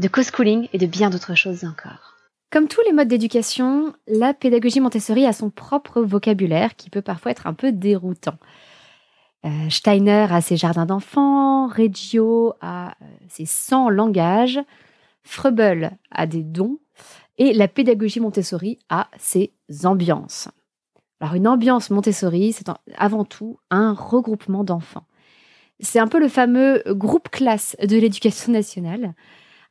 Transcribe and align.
de 0.00 0.08
co-schooling 0.08 0.68
et 0.72 0.78
de 0.78 0.86
bien 0.86 1.10
d'autres 1.10 1.34
choses 1.34 1.64
encore. 1.64 2.16
Comme 2.50 2.66
tous 2.66 2.80
les 2.86 2.92
modes 2.92 3.06
d'éducation, 3.06 3.92
la 4.08 4.34
pédagogie 4.34 4.80
Montessori 4.80 5.26
a 5.26 5.32
son 5.32 5.50
propre 5.50 6.00
vocabulaire 6.00 6.74
qui 6.74 6.90
peut 6.90 7.02
parfois 7.02 7.30
être 7.30 7.46
un 7.46 7.54
peu 7.54 7.70
déroutant. 7.70 8.38
Euh, 9.44 9.70
Steiner 9.70 10.26
a 10.30 10.40
ses 10.40 10.56
jardins 10.56 10.86
d'enfants, 10.86 11.68
Reggio 11.68 12.54
a 12.60 12.90
euh, 12.90 13.04
ses 13.28 13.46
100 13.46 13.90
langages, 13.90 14.58
Froebel 15.22 15.92
a 16.10 16.26
des 16.26 16.42
dons 16.42 16.78
et 17.38 17.52
la 17.52 17.68
pédagogie 17.68 18.20
Montessori 18.20 18.78
a 18.88 19.08
ses 19.18 19.52
ambiances. 19.84 20.48
Alors 21.20 21.34
une 21.34 21.46
ambiance 21.46 21.90
Montessori, 21.90 22.52
c'est 22.52 22.66
avant 22.96 23.24
tout 23.24 23.58
un 23.70 23.92
regroupement 23.92 24.64
d'enfants. 24.64 25.06
C'est 25.78 25.98
un 25.98 26.08
peu 26.08 26.18
le 26.18 26.28
fameux 26.28 26.82
groupe 26.88 27.28
classe 27.28 27.76
de 27.82 27.96
l'éducation 27.96 28.52
nationale 28.52 29.14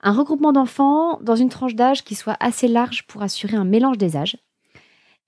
un 0.01 0.13
regroupement 0.13 0.53
d'enfants 0.53 1.19
dans 1.21 1.35
une 1.35 1.49
tranche 1.49 1.75
d'âge 1.75 2.03
qui 2.03 2.15
soit 2.15 2.37
assez 2.39 2.67
large 2.67 3.05
pour 3.07 3.21
assurer 3.21 3.57
un 3.57 3.65
mélange 3.65 3.97
des 3.97 4.15
âges 4.15 4.37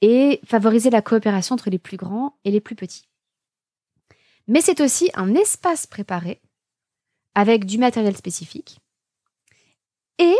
et 0.02 0.40
favoriser 0.46 0.90
la 0.90 1.02
coopération 1.02 1.54
entre 1.54 1.70
les 1.70 1.80
plus 1.80 1.98
grands 1.98 2.38
et 2.44 2.52
les 2.52 2.62
plus 2.62 2.76
petits. 2.76 3.08
Mais 4.48 4.62
c'est 4.62 4.82
aussi 4.82 5.10
un 5.14 5.36
espace 5.36 5.88
préparé 5.88 6.42
avec 7.36 7.66
du 7.66 7.78
matériel 7.78 8.16
spécifique 8.16 8.80
et 10.18 10.36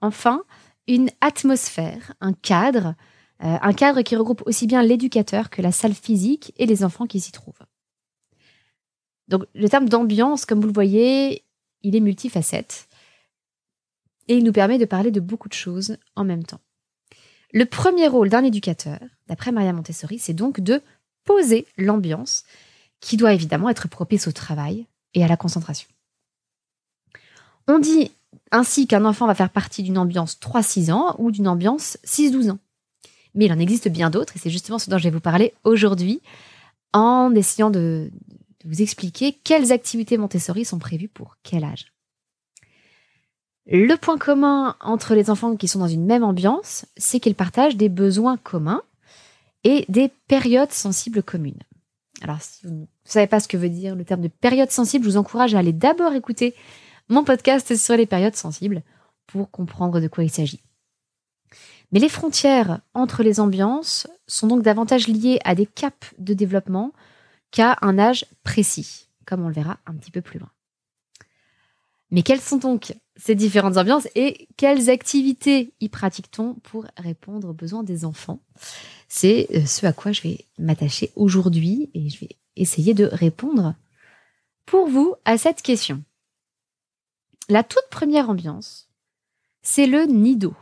enfin 0.00 0.44
une 0.86 1.10
atmosphère, 1.20 2.14
un 2.20 2.32
cadre, 2.32 2.94
euh, 3.42 3.58
un 3.60 3.72
cadre 3.72 4.02
qui 4.02 4.16
regroupe 4.16 4.42
aussi 4.46 4.66
bien 4.66 4.82
l'éducateur 4.82 5.50
que 5.50 5.62
la 5.62 5.72
salle 5.72 5.94
physique 5.94 6.52
et 6.56 6.66
les 6.66 6.84
enfants 6.84 7.06
qui 7.06 7.20
s'y 7.20 7.32
trouvent. 7.32 7.64
Donc 9.28 9.44
le 9.54 9.68
terme 9.68 9.88
d'ambiance, 9.88 10.44
comme 10.44 10.60
vous 10.60 10.66
le 10.66 10.72
voyez, 10.72 11.44
il 11.82 11.94
est 11.96 12.00
multifacette 12.00 12.88
et 14.30 14.36
il 14.36 14.44
nous 14.44 14.52
permet 14.52 14.78
de 14.78 14.84
parler 14.84 15.10
de 15.10 15.18
beaucoup 15.18 15.48
de 15.48 15.54
choses 15.54 15.96
en 16.14 16.22
même 16.22 16.44
temps. 16.44 16.60
Le 17.52 17.64
premier 17.64 18.06
rôle 18.06 18.28
d'un 18.28 18.44
éducateur, 18.44 19.00
d'après 19.26 19.50
Maria 19.50 19.72
Montessori, 19.72 20.20
c'est 20.20 20.34
donc 20.34 20.60
de 20.60 20.80
poser 21.24 21.66
l'ambiance 21.76 22.44
qui 23.00 23.16
doit 23.16 23.34
évidemment 23.34 23.68
être 23.68 23.88
propice 23.88 24.28
au 24.28 24.32
travail 24.32 24.86
et 25.14 25.24
à 25.24 25.26
la 25.26 25.36
concentration. 25.36 25.88
On 27.66 27.80
dit 27.80 28.12
ainsi 28.52 28.86
qu'un 28.86 29.04
enfant 29.04 29.26
va 29.26 29.34
faire 29.34 29.50
partie 29.50 29.82
d'une 29.82 29.98
ambiance 29.98 30.38
3-6 30.40 30.92
ans 30.92 31.16
ou 31.18 31.32
d'une 31.32 31.48
ambiance 31.48 31.98
6-12 32.04 32.52
ans. 32.52 32.60
Mais 33.34 33.46
il 33.46 33.52
en 33.52 33.58
existe 33.58 33.88
bien 33.88 34.10
d'autres 34.10 34.36
et 34.36 34.38
c'est 34.38 34.48
justement 34.48 34.78
ce 34.78 34.90
dont 34.90 34.98
je 34.98 35.04
vais 35.04 35.10
vous 35.10 35.18
parler 35.18 35.54
aujourd'hui 35.64 36.22
en 36.92 37.34
essayant 37.34 37.70
de, 37.70 38.12
de 38.62 38.68
vous 38.68 38.80
expliquer 38.80 39.32
quelles 39.42 39.72
activités 39.72 40.18
Montessori 40.18 40.64
sont 40.64 40.78
prévues 40.78 41.08
pour 41.08 41.36
quel 41.42 41.64
âge. 41.64 41.89
Le 43.66 43.94
point 43.96 44.18
commun 44.18 44.76
entre 44.80 45.14
les 45.14 45.30
enfants 45.30 45.56
qui 45.56 45.68
sont 45.68 45.78
dans 45.78 45.88
une 45.88 46.06
même 46.06 46.24
ambiance, 46.24 46.86
c'est 46.96 47.20
qu'ils 47.20 47.34
partagent 47.34 47.76
des 47.76 47.88
besoins 47.88 48.36
communs 48.36 48.82
et 49.64 49.84
des 49.88 50.10
périodes 50.26 50.72
sensibles 50.72 51.22
communes. 51.22 51.62
Alors, 52.22 52.40
si 52.40 52.66
vous 52.66 52.72
ne 52.72 52.86
savez 53.04 53.26
pas 53.26 53.40
ce 53.40 53.48
que 53.48 53.56
veut 53.56 53.68
dire 53.68 53.94
le 53.94 54.04
terme 54.04 54.22
de 54.22 54.28
période 54.28 54.70
sensible, 54.70 55.04
je 55.04 55.10
vous 55.10 55.16
encourage 55.16 55.54
à 55.54 55.58
aller 55.58 55.72
d'abord 55.72 56.12
écouter 56.12 56.54
mon 57.08 57.24
podcast 57.24 57.76
sur 57.76 57.96
les 57.96 58.06
périodes 58.06 58.36
sensibles 58.36 58.82
pour 59.26 59.50
comprendre 59.50 60.00
de 60.00 60.08
quoi 60.08 60.24
il 60.24 60.30
s'agit. 60.30 60.62
Mais 61.92 61.98
les 61.98 62.08
frontières 62.08 62.80
entre 62.94 63.22
les 63.22 63.40
ambiances 63.40 64.06
sont 64.26 64.46
donc 64.46 64.62
davantage 64.62 65.08
liées 65.08 65.40
à 65.44 65.54
des 65.54 65.66
caps 65.66 66.14
de 66.18 66.34
développement 66.34 66.92
qu'à 67.50 67.76
un 67.82 67.98
âge 67.98 68.26
précis, 68.44 69.08
comme 69.26 69.44
on 69.44 69.48
le 69.48 69.54
verra 69.54 69.78
un 69.86 69.94
petit 69.94 70.12
peu 70.12 70.20
plus 70.20 70.38
loin. 70.38 70.50
Mais 72.10 72.22
quelles 72.22 72.40
sont 72.40 72.58
donc 72.58 72.94
ces 73.20 73.34
différentes 73.34 73.76
ambiances 73.76 74.08
et 74.14 74.48
quelles 74.56 74.88
activités 74.88 75.74
y 75.80 75.88
pratique-t-on 75.88 76.54
pour 76.54 76.86
répondre 76.96 77.50
aux 77.50 77.54
besoins 77.54 77.82
des 77.82 78.04
enfants? 78.04 78.40
C'est 79.08 79.46
euh, 79.54 79.66
ce 79.66 79.84
à 79.86 79.92
quoi 79.92 80.12
je 80.12 80.22
vais 80.22 80.46
m'attacher 80.58 81.12
aujourd'hui 81.16 81.90
et 81.92 82.08
je 82.08 82.20
vais 82.20 82.36
essayer 82.56 82.94
de 82.94 83.04
répondre 83.04 83.74
pour 84.64 84.88
vous 84.88 85.14
à 85.24 85.36
cette 85.36 85.62
question. 85.62 86.02
La 87.48 87.62
toute 87.62 87.88
première 87.90 88.30
ambiance, 88.30 88.88
c'est 89.62 89.86
le 89.86 90.04
nido. 90.04 90.54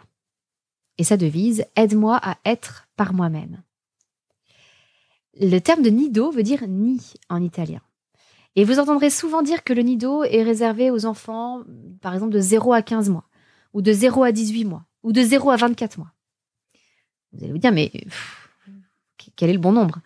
Et 0.97 1.05
sa 1.05 1.17
devise, 1.17 1.65
aide-moi 1.77 2.19
à 2.21 2.39
être 2.45 2.89
par 2.97 3.15
moi-même. 3.15 3.63
Le 5.41 5.61
terme 5.61 5.83
de 5.83 5.91
nido 5.91 6.33
veut 6.33 6.43
dire 6.43 6.67
nid 6.67 7.15
en 7.29 7.41
italien. 7.41 7.83
Et 8.59 8.65
vous 8.65 8.81
entendrez 8.81 9.09
souvent 9.09 9.43
dire 9.43 9.63
que 9.63 9.73
le 9.73 9.83
nido 9.83 10.25
est 10.25 10.43
réservé 10.43 10.91
aux 10.91 11.07
enfants, 11.07 11.63
par 12.03 12.13
exemple, 12.13 12.33
de 12.33 12.41
0 12.41 12.73
à 12.73 12.83
15 12.83 13.09
mois, 13.09 13.23
ou 13.73 13.83
de 13.83 13.93
0 13.93 14.25
à 14.25 14.33
18 14.33 14.65
mois, 14.65 14.85
ou 15.05 15.13
de 15.13 15.23
0 15.23 15.51
à 15.51 15.57
24 15.57 15.97
mois. 15.97 16.11
Vous 17.33 17.45
allez 17.45 17.53
vous 17.53 17.59
dire, 17.59 17.71
mais 17.71 17.93
quel 19.37 19.51
est 19.51 19.53
le 19.53 19.61
bon 19.61 19.71
nombre? 19.71 20.01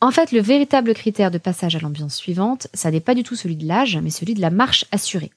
En 0.00 0.12
fait, 0.12 0.30
le 0.30 0.40
véritable 0.40 0.94
critère 0.94 1.32
de 1.32 1.38
passage 1.38 1.74
à 1.74 1.80
l'ambiance 1.80 2.14
suivante, 2.14 2.68
ça 2.72 2.92
n'est 2.92 3.00
pas 3.00 3.16
du 3.16 3.24
tout 3.24 3.34
celui 3.34 3.56
de 3.56 3.66
l'âge, 3.66 3.96
mais 3.96 4.10
celui 4.10 4.34
de 4.34 4.40
la 4.40 4.50
marche 4.50 4.84
assurée. 4.92 5.32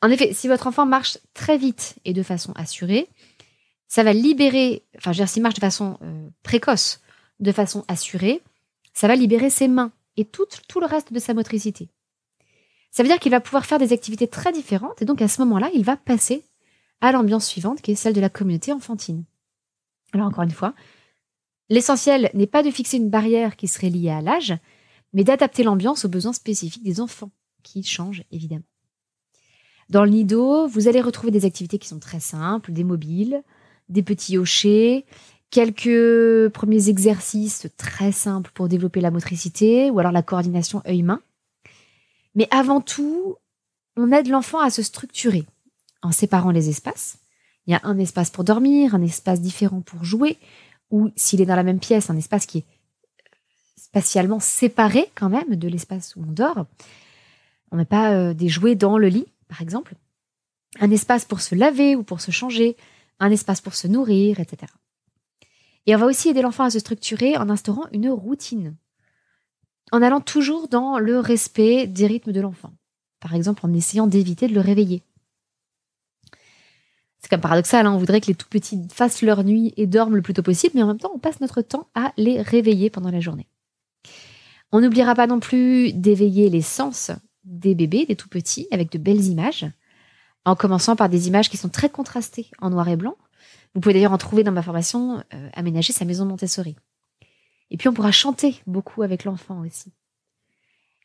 En 0.00 0.08
effet, 0.08 0.32
si 0.32 0.48
votre 0.48 0.68
enfant 0.68 0.86
marche 0.86 1.18
très 1.34 1.58
vite 1.58 1.96
et 2.06 2.14
de 2.14 2.22
façon 2.22 2.52
assurée, 2.52 3.08
ça 3.88 4.04
va 4.04 4.14
libérer, 4.14 4.82
enfin, 4.96 5.12
je 5.12 5.18
veux 5.18 5.24
dire, 5.24 5.28
s'il 5.28 5.42
marche 5.42 5.56
de 5.56 5.60
façon 5.60 5.98
euh, 6.00 6.30
précoce, 6.42 7.02
de 7.40 7.52
façon 7.52 7.84
assurée, 7.88 8.40
ça 8.94 9.06
va 9.06 9.16
libérer 9.16 9.50
ses 9.50 9.68
mains 9.68 9.92
et 10.16 10.24
tout, 10.24 10.46
le 10.80 10.86
reste 10.86 11.12
de 11.12 11.18
sa 11.18 11.34
motricité. 11.34 11.88
Ça 12.90 13.02
veut 13.02 13.08
dire 13.08 13.18
qu'il 13.18 13.32
va 13.32 13.40
pouvoir 13.40 13.66
faire 13.66 13.78
des 13.78 13.92
activités 13.92 14.28
très 14.28 14.52
différentes 14.52 15.02
et 15.02 15.04
donc 15.04 15.20
à 15.20 15.28
ce 15.28 15.40
moment-là, 15.42 15.70
il 15.74 15.84
va 15.84 15.96
passer 15.96 16.44
à 17.00 17.12
l'ambiance 17.12 17.46
suivante 17.46 17.82
qui 17.82 17.92
est 17.92 17.96
celle 17.96 18.14
de 18.14 18.20
la 18.20 18.28
communauté 18.30 18.72
enfantine. 18.72 19.24
Alors 20.12 20.28
encore 20.28 20.44
une 20.44 20.50
fois, 20.50 20.74
l'essentiel 21.68 22.30
n'est 22.34 22.46
pas 22.46 22.62
de 22.62 22.70
fixer 22.70 22.98
une 22.98 23.10
barrière 23.10 23.56
qui 23.56 23.66
serait 23.66 23.90
liée 23.90 24.10
à 24.10 24.20
l'âge, 24.20 24.54
mais 25.12 25.24
d'adapter 25.24 25.64
l'ambiance 25.64 26.04
aux 26.04 26.08
besoins 26.08 26.32
spécifiques 26.32 26.84
des 26.84 27.00
enfants, 27.00 27.30
qui 27.62 27.82
changent 27.82 28.24
évidemment. 28.30 28.64
Dans 29.90 30.04
le 30.04 30.10
nido, 30.10 30.66
vous 30.66 30.88
allez 30.88 31.00
retrouver 31.00 31.30
des 31.30 31.44
activités 31.44 31.78
qui 31.78 31.88
sont 31.88 31.98
très 31.98 32.20
simples, 32.20 32.72
des 32.72 32.84
mobiles, 32.84 33.42
des 33.88 34.02
petits 34.02 34.38
hochets, 34.38 35.04
quelques 35.54 36.52
premiers 36.52 36.88
exercices 36.88 37.68
très 37.76 38.10
simples 38.10 38.50
pour 38.54 38.68
développer 38.68 39.00
la 39.00 39.12
motricité 39.12 39.88
ou 39.88 40.00
alors 40.00 40.10
la 40.10 40.24
coordination 40.24 40.82
œil-main. 40.84 41.20
Mais 42.34 42.48
avant 42.50 42.80
tout, 42.80 43.36
on 43.96 44.10
aide 44.10 44.26
l'enfant 44.26 44.58
à 44.58 44.70
se 44.70 44.82
structurer 44.82 45.44
en 46.02 46.10
séparant 46.10 46.50
les 46.50 46.70
espaces. 46.70 47.18
Il 47.68 47.70
y 47.70 47.74
a 47.76 47.80
un 47.84 47.98
espace 47.98 48.30
pour 48.30 48.42
dormir, 48.42 48.96
un 48.96 49.02
espace 49.02 49.40
différent 49.40 49.80
pour 49.80 50.04
jouer, 50.04 50.38
ou 50.90 51.10
s'il 51.14 51.40
est 51.40 51.46
dans 51.46 51.54
la 51.54 51.62
même 51.62 51.78
pièce, 51.78 52.10
un 52.10 52.16
espace 52.16 52.46
qui 52.46 52.58
est 52.58 52.66
spatialement 53.76 54.40
séparé 54.40 55.08
quand 55.14 55.28
même 55.28 55.54
de 55.54 55.68
l'espace 55.68 56.16
où 56.16 56.24
on 56.28 56.32
dort. 56.32 56.66
On 57.70 57.76
met 57.76 57.84
pas 57.84 58.12
euh, 58.12 58.34
des 58.34 58.48
jouets 58.48 58.74
dans 58.74 58.98
le 58.98 59.06
lit, 59.06 59.28
par 59.46 59.62
exemple. 59.62 59.94
Un 60.80 60.90
espace 60.90 61.24
pour 61.24 61.40
se 61.40 61.54
laver 61.54 61.94
ou 61.94 62.02
pour 62.02 62.20
se 62.20 62.32
changer, 62.32 62.76
un 63.20 63.30
espace 63.30 63.60
pour 63.60 63.76
se 63.76 63.86
nourrir, 63.86 64.40
etc. 64.40 64.66
Et 65.86 65.94
on 65.94 65.98
va 65.98 66.06
aussi 66.06 66.28
aider 66.28 66.42
l'enfant 66.42 66.64
à 66.64 66.70
se 66.70 66.78
structurer 66.78 67.36
en 67.36 67.50
instaurant 67.50 67.86
une 67.92 68.08
routine, 68.10 68.74
en 69.92 70.02
allant 70.02 70.20
toujours 70.20 70.68
dans 70.68 70.98
le 70.98 71.18
respect 71.18 71.86
des 71.86 72.06
rythmes 72.06 72.32
de 72.32 72.40
l'enfant. 72.40 72.72
Par 73.20 73.34
exemple, 73.34 73.64
en 73.64 73.72
essayant 73.72 74.06
d'éviter 74.06 74.48
de 74.48 74.54
le 74.54 74.60
réveiller. 74.60 75.02
C'est 77.18 77.30
comme 77.30 77.40
paradoxal, 77.40 77.86
hein, 77.86 77.92
on 77.94 77.98
voudrait 77.98 78.20
que 78.20 78.26
les 78.26 78.34
tout 78.34 78.48
petits 78.50 78.86
fassent 78.92 79.22
leur 79.22 79.44
nuit 79.44 79.72
et 79.78 79.86
dorment 79.86 80.16
le 80.16 80.22
plus 80.22 80.34
tôt 80.34 80.42
possible, 80.42 80.72
mais 80.74 80.82
en 80.82 80.88
même 80.88 80.98
temps, 80.98 81.12
on 81.14 81.18
passe 81.18 81.40
notre 81.40 81.62
temps 81.62 81.88
à 81.94 82.12
les 82.18 82.42
réveiller 82.42 82.90
pendant 82.90 83.10
la 83.10 83.20
journée. 83.20 83.48
On 84.72 84.80
n'oubliera 84.80 85.14
pas 85.14 85.26
non 85.26 85.40
plus 85.40 85.92
d'éveiller 85.92 86.50
les 86.50 86.60
sens 86.60 87.12
des 87.44 87.74
bébés, 87.74 88.04
des 88.06 88.16
tout 88.16 88.28
petits, 88.28 88.66
avec 88.70 88.90
de 88.90 88.98
belles 88.98 89.24
images, 89.24 89.66
en 90.44 90.56
commençant 90.56 90.96
par 90.96 91.08
des 91.08 91.28
images 91.28 91.48
qui 91.48 91.56
sont 91.56 91.68
très 91.68 91.88
contrastées 91.88 92.50
en 92.60 92.70
noir 92.70 92.88
et 92.88 92.96
blanc, 92.96 93.16
vous 93.74 93.80
pouvez 93.80 93.94
d'ailleurs 93.94 94.12
en 94.12 94.18
trouver 94.18 94.44
dans 94.44 94.52
ma 94.52 94.62
formation 94.62 95.22
euh, 95.34 95.48
Aménager 95.54 95.92
sa 95.92 96.04
maison 96.04 96.24
Montessori. 96.24 96.76
Et 97.70 97.76
puis 97.76 97.88
on 97.88 97.92
pourra 97.92 98.12
chanter 98.12 98.60
beaucoup 98.66 99.02
avec 99.02 99.24
l'enfant 99.24 99.60
aussi. 99.60 99.92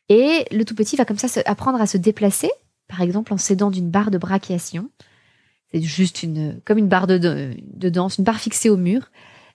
Et 0.08 0.44
le 0.50 0.64
tout 0.64 0.74
petit 0.74 0.96
va 0.96 1.04
comme 1.04 1.18
ça 1.18 1.40
apprendre 1.46 1.80
à 1.80 1.86
se 1.86 1.96
déplacer, 1.96 2.50
par 2.88 3.00
exemple 3.00 3.32
en 3.32 3.38
s'aidant 3.38 3.70
d'une 3.70 3.90
barre 3.90 4.10
de 4.10 4.18
brachiation. 4.18 4.90
C'est 5.70 5.80
juste 5.80 6.26
comme 6.64 6.78
une 6.78 6.88
barre 6.88 7.06
de, 7.06 7.18
de 7.18 7.88
danse, 7.88 8.18
une 8.18 8.24
barre 8.24 8.40
fixée 8.40 8.70
au 8.70 8.76
mur 8.76 9.10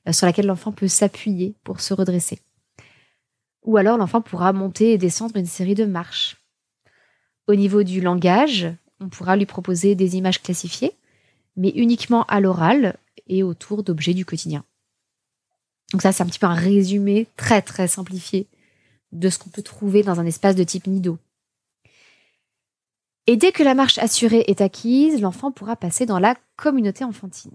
euh, 0.08 0.14
sur 0.14 0.26
laquelle 0.26 0.46
l'enfant 0.46 0.72
peut 0.72 0.88
s'appuyer 0.88 1.56
pour 1.64 1.82
se 1.82 1.94
redresser. 1.94 2.40
Ou 3.64 3.78
alors 3.78 3.98
l'enfant 3.98 4.22
pourra 4.22 4.54
monter 4.54 4.94
et 4.94 4.98
descendre 4.98 5.38
une 5.38 5.46
série 5.46 5.76
de 5.76 5.86
marches. 5.86 6.38
Au 7.48 7.56
niveau 7.56 7.84
du 7.84 8.02
langage, 8.02 8.68
on 9.00 9.10
pourra 9.10 9.36
lui 9.36 9.46
proposer 9.46 9.96
des 9.96 10.16
images 10.16 10.42
classifiées, 10.42 10.94
mais 11.56 11.70
uniquement 11.70 12.24
à 12.26 12.40
l'oral 12.40 12.98
et 13.28 13.44
autour 13.44 13.84
d'objets 13.84 14.14
du 14.14 14.26
quotidien. 14.26 14.64
Donc 15.92 16.02
ça, 16.02 16.12
c'est 16.12 16.24
un 16.24 16.26
petit 16.26 16.40
peu 16.40 16.48
un 16.48 16.54
résumé 16.54 17.28
très 17.38 17.62
très 17.62 17.88
simplifié 17.88 18.48
de 19.12 19.30
ce 19.30 19.40
qu'on 19.40 19.50
peut 19.50 19.62
trouver 19.62 20.04
dans 20.04 20.20
un 20.20 20.26
espace 20.26 20.56
de 20.56 20.64
type 20.64 20.88
Nido. 20.88 21.18
Et 23.28 23.38
dès 23.38 23.52
que 23.52 23.64
la 23.64 23.74
marche 23.74 23.98
assurée 23.98 24.44
est 24.48 24.62
acquise, 24.62 25.22
l'enfant 25.22 25.52
pourra 25.52 25.76
passer 25.76 26.06
dans 26.06 26.20
la 26.20 26.36
communauté 26.58 27.04
enfantine. 27.04 27.54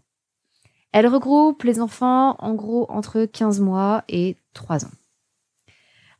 Elle 0.92 1.06
regroupe 1.06 1.62
les 1.62 1.80
enfants 1.80 2.36
en 2.40 2.54
gros 2.54 2.86
entre 2.90 3.24
15 3.24 3.60
mois 3.60 4.02
et 4.08 4.36
3 4.54 4.84
ans. 4.84 4.90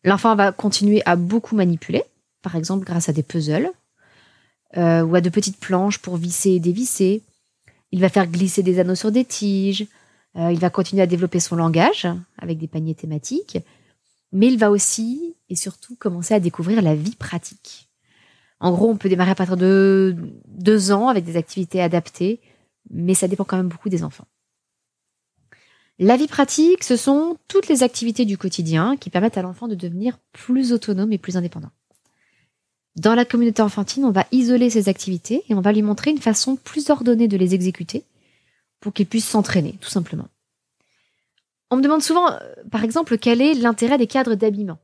L'enfant 0.05 0.37
va 0.37 0.53
continuer 0.53 1.03
à 1.05 1.17
beaucoup 1.17 1.56
manipuler, 1.56 2.05
par 2.43 2.55
exemple 2.55 2.85
grâce 2.85 3.09
à 3.09 3.12
des 3.12 3.25
puzzles 3.25 3.71
euh, 4.76 5.03
ou 5.03 5.15
à 5.15 5.21
de 5.21 5.29
petites 5.29 5.59
planches 5.59 5.99
pour 5.99 6.17
visser 6.17 6.50
et 6.50 6.61
dévisser. 6.61 7.23
Il 7.93 8.01
va 8.01 8.09
faire 8.09 8.27
glisser 8.27 8.63
des 8.63 8.79
anneaux 8.79 8.95
sur 8.95 9.13
des 9.13 9.25
tiges. 9.25 9.87
Euh, 10.37 10.53
il 10.53 10.59
va 10.59 10.71
continuer 10.71 11.03
à 11.03 11.07
développer 11.07 11.41
son 11.41 11.57
langage 11.57 12.07
avec 12.39 12.59
des 12.59 12.69
paniers 12.69 12.95
thématiques. 12.95 13.59
Mais 14.33 14.47
il 14.47 14.59
va 14.59 14.71
aussi 14.71 15.35
et 15.49 15.57
surtout 15.57 15.97
commencer 15.97 16.35
à 16.35 16.41
découvrir 16.41 16.83
la 16.83 16.95
vie 16.95 17.17
pratique. 17.17 17.89
En 18.61 18.73
gros, 18.73 18.89
on 18.89 18.97
peut 18.97 19.09
démarrer 19.09 19.33
à 19.33 19.35
partir 19.35 19.57
de 19.57 20.17
deux 20.47 20.93
ans 20.93 21.09
avec 21.09 21.25
des 21.25 21.37
activités 21.37 21.81
adaptées, 21.81 22.41
mais 22.91 23.15
ça 23.15 23.27
dépend 23.27 23.45
quand 23.45 23.57
même 23.57 23.69
beaucoup 23.69 23.89
des 23.89 24.05
enfants. 24.05 24.27
La 25.99 26.17
vie 26.17 26.29
pratique, 26.29 26.85
ce 26.85 26.97
sont 26.97 27.37
toutes 27.49 27.69
les 27.69 27.83
activités 27.83 28.25
du 28.25 28.39
quotidien 28.39 28.97
qui 28.97 29.11
permettent 29.11 29.37
à 29.37 29.43
l'enfant 29.43 29.69
de 29.69 29.75
devenir 29.75 30.19
plus 30.33 30.73
autonome 30.73 31.13
et 31.13 31.19
plus 31.19 31.37
indépendant. 31.37 31.71
Dans 32.97 33.15
la 33.15 33.25
communauté 33.25 33.63
enfantine, 33.63 34.05
on 34.05 34.11
va 34.11 34.27
isoler 34.33 34.69
ces 34.69 34.89
activités 34.89 35.45
et 35.49 35.55
on 35.55 35.61
va 35.61 35.73
lui 35.73 35.83
montrer 35.83 36.11
une 36.11 36.19
façon 36.19 36.57
plus 36.57 36.91
ordonnée 36.91 37.29
de 37.29 37.37
les 37.37 37.55
exécuter 37.55 38.05
pour 38.81 38.93
qu'il 38.93 39.07
puisse 39.07 39.29
s'entraîner, 39.29 39.77
tout 39.81 39.91
simplement. 39.91 40.29
On 41.71 41.77
me 41.77 41.83
demande 41.83 42.03
souvent, 42.03 42.33
euh, 42.33 42.39
par 42.71 42.83
exemple, 42.83 43.17
quel 43.17 43.41
est 43.41 43.55
l'intérêt 43.55 43.99
des 43.99 44.09
cadres 44.09 44.35
d'habillement? 44.35 44.79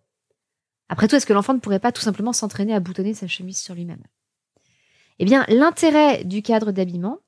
Après 0.88 1.08
tout, 1.08 1.17
est-ce 1.17 1.26
que 1.26 1.32
l'enfant 1.32 1.55
ne 1.55 1.58
pourrait 1.58 1.81
pas 1.81 1.91
tout 1.91 2.03
simplement 2.03 2.32
s'entraîner 2.32 2.75
à 2.75 2.81
boutonner 2.81 3.12
sa 3.12 3.26
chemise 3.26 3.58
sur 3.58 3.75
lui-même? 3.75 4.03
Eh 5.19 5.25
bien, 5.25 5.44
l'intérêt 5.49 6.23
du 6.25 6.43
cadre 6.43 6.70
d'habillement, 6.70 7.19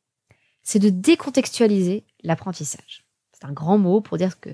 c'est 0.63 0.79
de 0.79 0.91
décontextualiser 0.91 2.05
l'apprentissage. 2.23 3.05
C'est 3.33 3.47
un 3.47 3.53
grand 3.53 3.79
mot 3.79 4.01
pour 4.01 4.17
dire 4.17 4.39
que, 4.39 4.51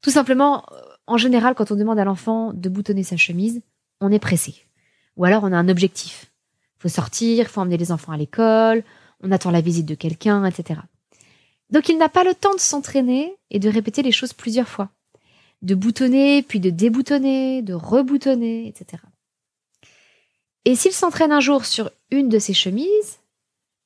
tout 0.00 0.10
simplement, 0.10 0.64
euh, 0.72 0.80
en 1.06 1.18
général, 1.18 1.54
quand 1.54 1.70
on 1.70 1.76
demande 1.76 1.98
à 1.98 2.04
l'enfant 2.04 2.52
de 2.54 2.68
boutonner 2.70 3.02
sa 3.02 3.18
chemise, 3.18 3.60
on 4.00 4.10
est 4.10 4.18
pressé. 4.18 4.66
Ou 5.20 5.26
alors 5.26 5.44
on 5.44 5.52
a 5.52 5.56
un 5.58 5.68
objectif. 5.68 6.32
Il 6.78 6.82
faut 6.82 6.88
sortir, 6.88 7.44
il 7.44 7.48
faut 7.48 7.60
emmener 7.60 7.76
les 7.76 7.92
enfants 7.92 8.12
à 8.12 8.16
l'école, 8.16 8.82
on 9.22 9.30
attend 9.32 9.50
la 9.50 9.60
visite 9.60 9.84
de 9.84 9.94
quelqu'un, 9.94 10.46
etc. 10.46 10.80
Donc 11.68 11.90
il 11.90 11.98
n'a 11.98 12.08
pas 12.08 12.24
le 12.24 12.34
temps 12.34 12.54
de 12.54 12.60
s'entraîner 12.60 13.36
et 13.50 13.58
de 13.58 13.68
répéter 13.68 14.00
les 14.00 14.12
choses 14.12 14.32
plusieurs 14.32 14.66
fois. 14.66 14.88
De 15.60 15.74
boutonner, 15.74 16.42
puis 16.42 16.58
de 16.58 16.70
déboutonner, 16.70 17.60
de 17.60 17.74
reboutonner, 17.74 18.66
etc. 18.66 19.02
Et 20.64 20.74
s'il 20.74 20.92
s'entraîne 20.92 21.32
un 21.32 21.40
jour 21.40 21.66
sur 21.66 21.90
une 22.10 22.30
de 22.30 22.38
ses 22.38 22.54
chemises, 22.54 23.18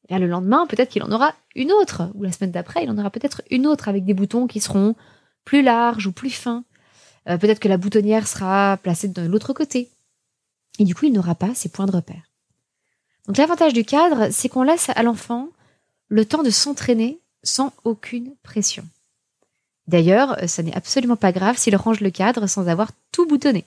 le 0.08 0.28
lendemain, 0.28 0.68
peut-être 0.68 0.90
qu'il 0.90 1.02
en 1.02 1.10
aura 1.10 1.34
une 1.56 1.72
autre, 1.72 2.12
ou 2.14 2.22
la 2.22 2.30
semaine 2.30 2.52
d'après, 2.52 2.84
il 2.84 2.90
en 2.90 2.98
aura 2.98 3.10
peut-être 3.10 3.42
une 3.50 3.66
autre 3.66 3.88
avec 3.88 4.04
des 4.04 4.14
boutons 4.14 4.46
qui 4.46 4.60
seront 4.60 4.94
plus 5.44 5.62
larges 5.62 6.06
ou 6.06 6.12
plus 6.12 6.30
fins. 6.30 6.62
Euh, 7.28 7.38
peut-être 7.38 7.58
que 7.58 7.68
la 7.68 7.76
boutonnière 7.76 8.28
sera 8.28 8.76
placée 8.76 9.08
de 9.08 9.22
l'autre 9.22 9.52
côté. 9.52 9.90
Et 10.78 10.84
du 10.84 10.94
coup, 10.94 11.06
il 11.06 11.12
n'aura 11.12 11.34
pas 11.34 11.54
ses 11.54 11.68
points 11.68 11.86
de 11.86 11.92
repère. 11.92 12.30
Donc 13.26 13.36
l'avantage 13.36 13.72
du 13.72 13.84
cadre, 13.84 14.30
c'est 14.30 14.48
qu'on 14.48 14.62
laisse 14.62 14.90
à 14.94 15.02
l'enfant 15.02 15.48
le 16.08 16.24
temps 16.24 16.42
de 16.42 16.50
s'entraîner 16.50 17.20
sans 17.42 17.72
aucune 17.84 18.34
pression. 18.42 18.86
D'ailleurs, 19.86 20.36
ça 20.48 20.62
n'est 20.62 20.74
absolument 20.74 21.16
pas 21.16 21.32
grave 21.32 21.58
s'il 21.58 21.76
range 21.76 22.00
le 22.00 22.10
cadre 22.10 22.46
sans 22.46 22.68
avoir 22.68 22.90
tout 23.12 23.26
boutonné. 23.26 23.64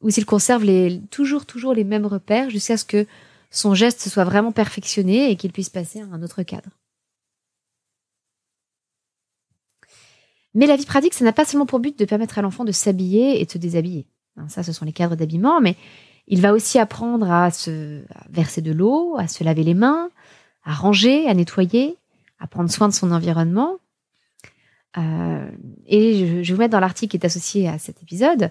Ou 0.00 0.10
s'il 0.10 0.26
conserve 0.26 0.64
toujours, 1.10 1.46
toujours 1.46 1.74
les 1.74 1.84
mêmes 1.84 2.06
repères 2.06 2.50
jusqu'à 2.50 2.76
ce 2.76 2.84
que 2.84 3.06
son 3.50 3.74
geste 3.74 4.08
soit 4.08 4.24
vraiment 4.24 4.52
perfectionné 4.52 5.30
et 5.30 5.36
qu'il 5.36 5.52
puisse 5.52 5.70
passer 5.70 6.00
à 6.00 6.04
un 6.04 6.22
autre 6.22 6.42
cadre. 6.42 6.70
Mais 10.54 10.66
la 10.66 10.76
vie 10.76 10.86
pratique, 10.86 11.14
ça 11.14 11.24
n'a 11.24 11.32
pas 11.32 11.44
seulement 11.44 11.66
pour 11.66 11.80
but 11.80 11.98
de 11.98 12.04
permettre 12.04 12.38
à 12.38 12.42
l'enfant 12.42 12.64
de 12.64 12.72
s'habiller 12.72 13.40
et 13.40 13.44
de 13.44 13.50
se 13.50 13.58
déshabiller. 13.58 14.06
Hein, 14.36 14.48
ça, 14.48 14.62
ce 14.62 14.72
sont 14.72 14.84
les 14.84 14.92
cadres 14.92 15.16
d'habillement, 15.16 15.60
mais 15.60 15.76
il 16.28 16.40
va 16.40 16.52
aussi 16.52 16.78
apprendre 16.78 17.30
à 17.30 17.50
se 17.50 18.02
verser 18.30 18.60
de 18.60 18.72
l'eau, 18.72 19.16
à 19.18 19.28
se 19.28 19.44
laver 19.44 19.62
les 19.62 19.74
mains, 19.74 20.10
à 20.64 20.74
ranger, 20.74 21.28
à 21.28 21.34
nettoyer, 21.34 21.96
à 22.40 22.46
prendre 22.46 22.70
soin 22.70 22.88
de 22.88 22.92
son 22.92 23.12
environnement. 23.12 23.78
Euh, 24.98 25.50
et 25.86 26.42
je, 26.42 26.48
vais 26.48 26.54
vous 26.54 26.58
mettre 26.58 26.72
dans 26.72 26.80
l'article 26.80 27.10
qui 27.10 27.16
est 27.16 27.26
associé 27.26 27.68
à 27.68 27.78
cet 27.78 28.02
épisode 28.02 28.50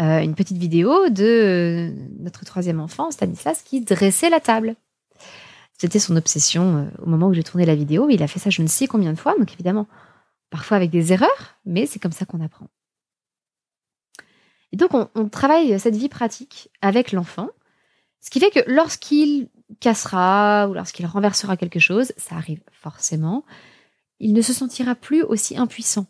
euh, 0.00 0.20
une 0.20 0.34
petite 0.34 0.56
vidéo 0.56 1.10
de 1.10 1.92
notre 2.18 2.44
troisième 2.44 2.80
enfant, 2.80 3.10
Stanislas, 3.10 3.62
qui 3.62 3.82
dressait 3.82 4.30
la 4.30 4.40
table. 4.40 4.74
C'était 5.78 5.98
son 5.98 6.16
obsession 6.16 6.76
euh, 6.76 6.84
au 7.02 7.08
moment 7.08 7.28
où 7.28 7.34
j'ai 7.34 7.42
tourné 7.42 7.66
la 7.66 7.74
vidéo. 7.74 8.08
Il 8.08 8.22
a 8.22 8.26
fait 8.26 8.38
ça 8.38 8.50
je 8.50 8.62
ne 8.62 8.68
sais 8.68 8.86
combien 8.86 9.12
de 9.12 9.18
fois, 9.18 9.34
donc 9.38 9.52
évidemment, 9.52 9.86
parfois 10.50 10.76
avec 10.76 10.90
des 10.90 11.12
erreurs, 11.12 11.56
mais 11.66 11.86
c'est 11.86 11.98
comme 11.98 12.12
ça 12.12 12.24
qu'on 12.24 12.40
apprend. 12.40 12.68
Et 14.72 14.76
donc, 14.76 14.90
on, 14.94 15.28
travaille 15.28 15.78
cette 15.78 15.96
vie 15.96 16.08
pratique 16.08 16.70
avec 16.80 17.12
l'enfant, 17.12 17.50
ce 18.20 18.30
qui 18.30 18.40
fait 18.40 18.50
que 18.50 18.70
lorsqu'il 18.70 19.48
cassera 19.80 20.68
ou 20.68 20.74
lorsqu'il 20.74 21.06
renversera 21.06 21.56
quelque 21.56 21.78
chose, 21.78 22.12
ça 22.16 22.36
arrive 22.36 22.62
forcément, 22.72 23.44
il 24.18 24.32
ne 24.32 24.40
se 24.40 24.52
sentira 24.52 24.94
plus 24.94 25.22
aussi 25.22 25.56
impuissant. 25.58 26.06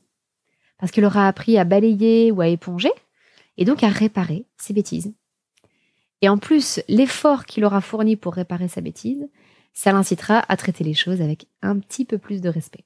Parce 0.78 0.92
qu'il 0.92 1.04
aura 1.04 1.26
appris 1.26 1.58
à 1.58 1.64
balayer 1.64 2.30
ou 2.30 2.40
à 2.40 2.48
éponger, 2.48 2.90
et 3.56 3.64
donc 3.64 3.82
à 3.82 3.88
réparer 3.88 4.46
ses 4.56 4.72
bêtises. 4.72 5.12
Et 6.20 6.28
en 6.28 6.38
plus, 6.38 6.80
l'effort 6.88 7.46
qu'il 7.46 7.64
aura 7.64 7.80
fourni 7.80 8.16
pour 8.16 8.34
réparer 8.34 8.68
sa 8.68 8.80
bêtise, 8.80 9.28
ça 9.72 9.92
l'incitera 9.92 10.44
à 10.48 10.56
traiter 10.56 10.84
les 10.84 10.94
choses 10.94 11.20
avec 11.20 11.46
un 11.62 11.78
petit 11.78 12.04
peu 12.04 12.18
plus 12.18 12.40
de 12.40 12.48
respect. 12.48 12.84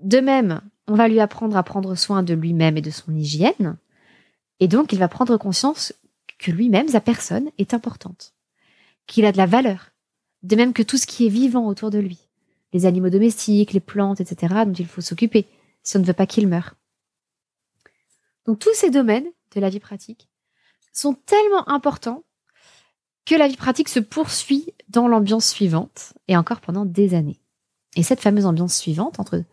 De 0.00 0.20
même, 0.20 0.60
on 0.88 0.94
va 0.94 1.06
lui 1.06 1.20
apprendre 1.20 1.56
à 1.56 1.62
prendre 1.62 1.94
soin 1.94 2.22
de 2.22 2.34
lui-même 2.34 2.76
et 2.76 2.82
de 2.82 2.90
son 2.90 3.14
hygiène, 3.14 3.76
et 4.58 4.68
donc 4.68 4.92
il 4.92 4.98
va 4.98 5.08
prendre 5.08 5.36
conscience 5.36 5.92
que 6.38 6.50
lui-même, 6.50 6.88
sa 6.88 7.00
personne, 7.00 7.50
est 7.58 7.74
importante, 7.74 8.34
qu'il 9.06 9.24
a 9.26 9.32
de 9.32 9.36
la 9.36 9.46
valeur, 9.46 9.90
de 10.42 10.56
même 10.56 10.72
que 10.72 10.82
tout 10.82 10.96
ce 10.96 11.06
qui 11.06 11.26
est 11.26 11.30
vivant 11.30 11.66
autour 11.66 11.90
de 11.90 11.98
lui, 11.98 12.18
les 12.72 12.86
animaux 12.86 13.10
domestiques, 13.10 13.72
les 13.72 13.80
plantes, 13.80 14.20
etc., 14.20 14.54
dont 14.66 14.72
il 14.72 14.86
faut 14.86 15.00
s'occuper 15.00 15.46
si 15.82 15.96
on 15.96 16.00
ne 16.00 16.04
veut 16.04 16.12
pas 16.12 16.26
qu'il 16.26 16.48
meure. 16.48 16.74
Donc 18.46 18.58
tous 18.58 18.74
ces 18.74 18.90
domaines 18.90 19.28
de 19.54 19.60
la 19.60 19.68
vie 19.68 19.80
pratique 19.80 20.28
sont 20.92 21.14
tellement 21.14 21.68
importants 21.68 22.24
que 23.26 23.34
la 23.34 23.46
vie 23.46 23.56
pratique 23.56 23.90
se 23.90 24.00
poursuit 24.00 24.72
dans 24.88 25.06
l'ambiance 25.06 25.48
suivante 25.48 26.14
et 26.28 26.36
encore 26.36 26.60
pendant 26.60 26.86
des 26.86 27.14
années. 27.14 27.40
Et 27.94 28.02
cette 28.02 28.20
fameuse 28.20 28.46
ambiance 28.46 28.76
suivante, 28.76 29.20
entre 29.20 29.44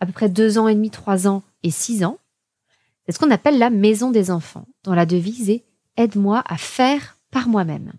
à 0.00 0.06
peu 0.06 0.12
près 0.12 0.28
deux 0.28 0.58
ans 0.58 0.68
et 0.68 0.74
demi, 0.74 0.90
trois 0.90 1.26
ans 1.26 1.42
et 1.62 1.70
six 1.70 2.04
ans, 2.04 2.18
c'est 3.04 3.12
ce 3.12 3.18
qu'on 3.18 3.30
appelle 3.30 3.58
la 3.58 3.70
maison 3.70 4.10
des 4.10 4.30
enfants, 4.30 4.66
dont 4.84 4.92
la 4.92 5.06
devise 5.06 5.50
est 5.50 5.64
Aide-moi 5.96 6.42
à 6.46 6.58
faire 6.58 7.18
par 7.30 7.48
moi-même. 7.48 7.92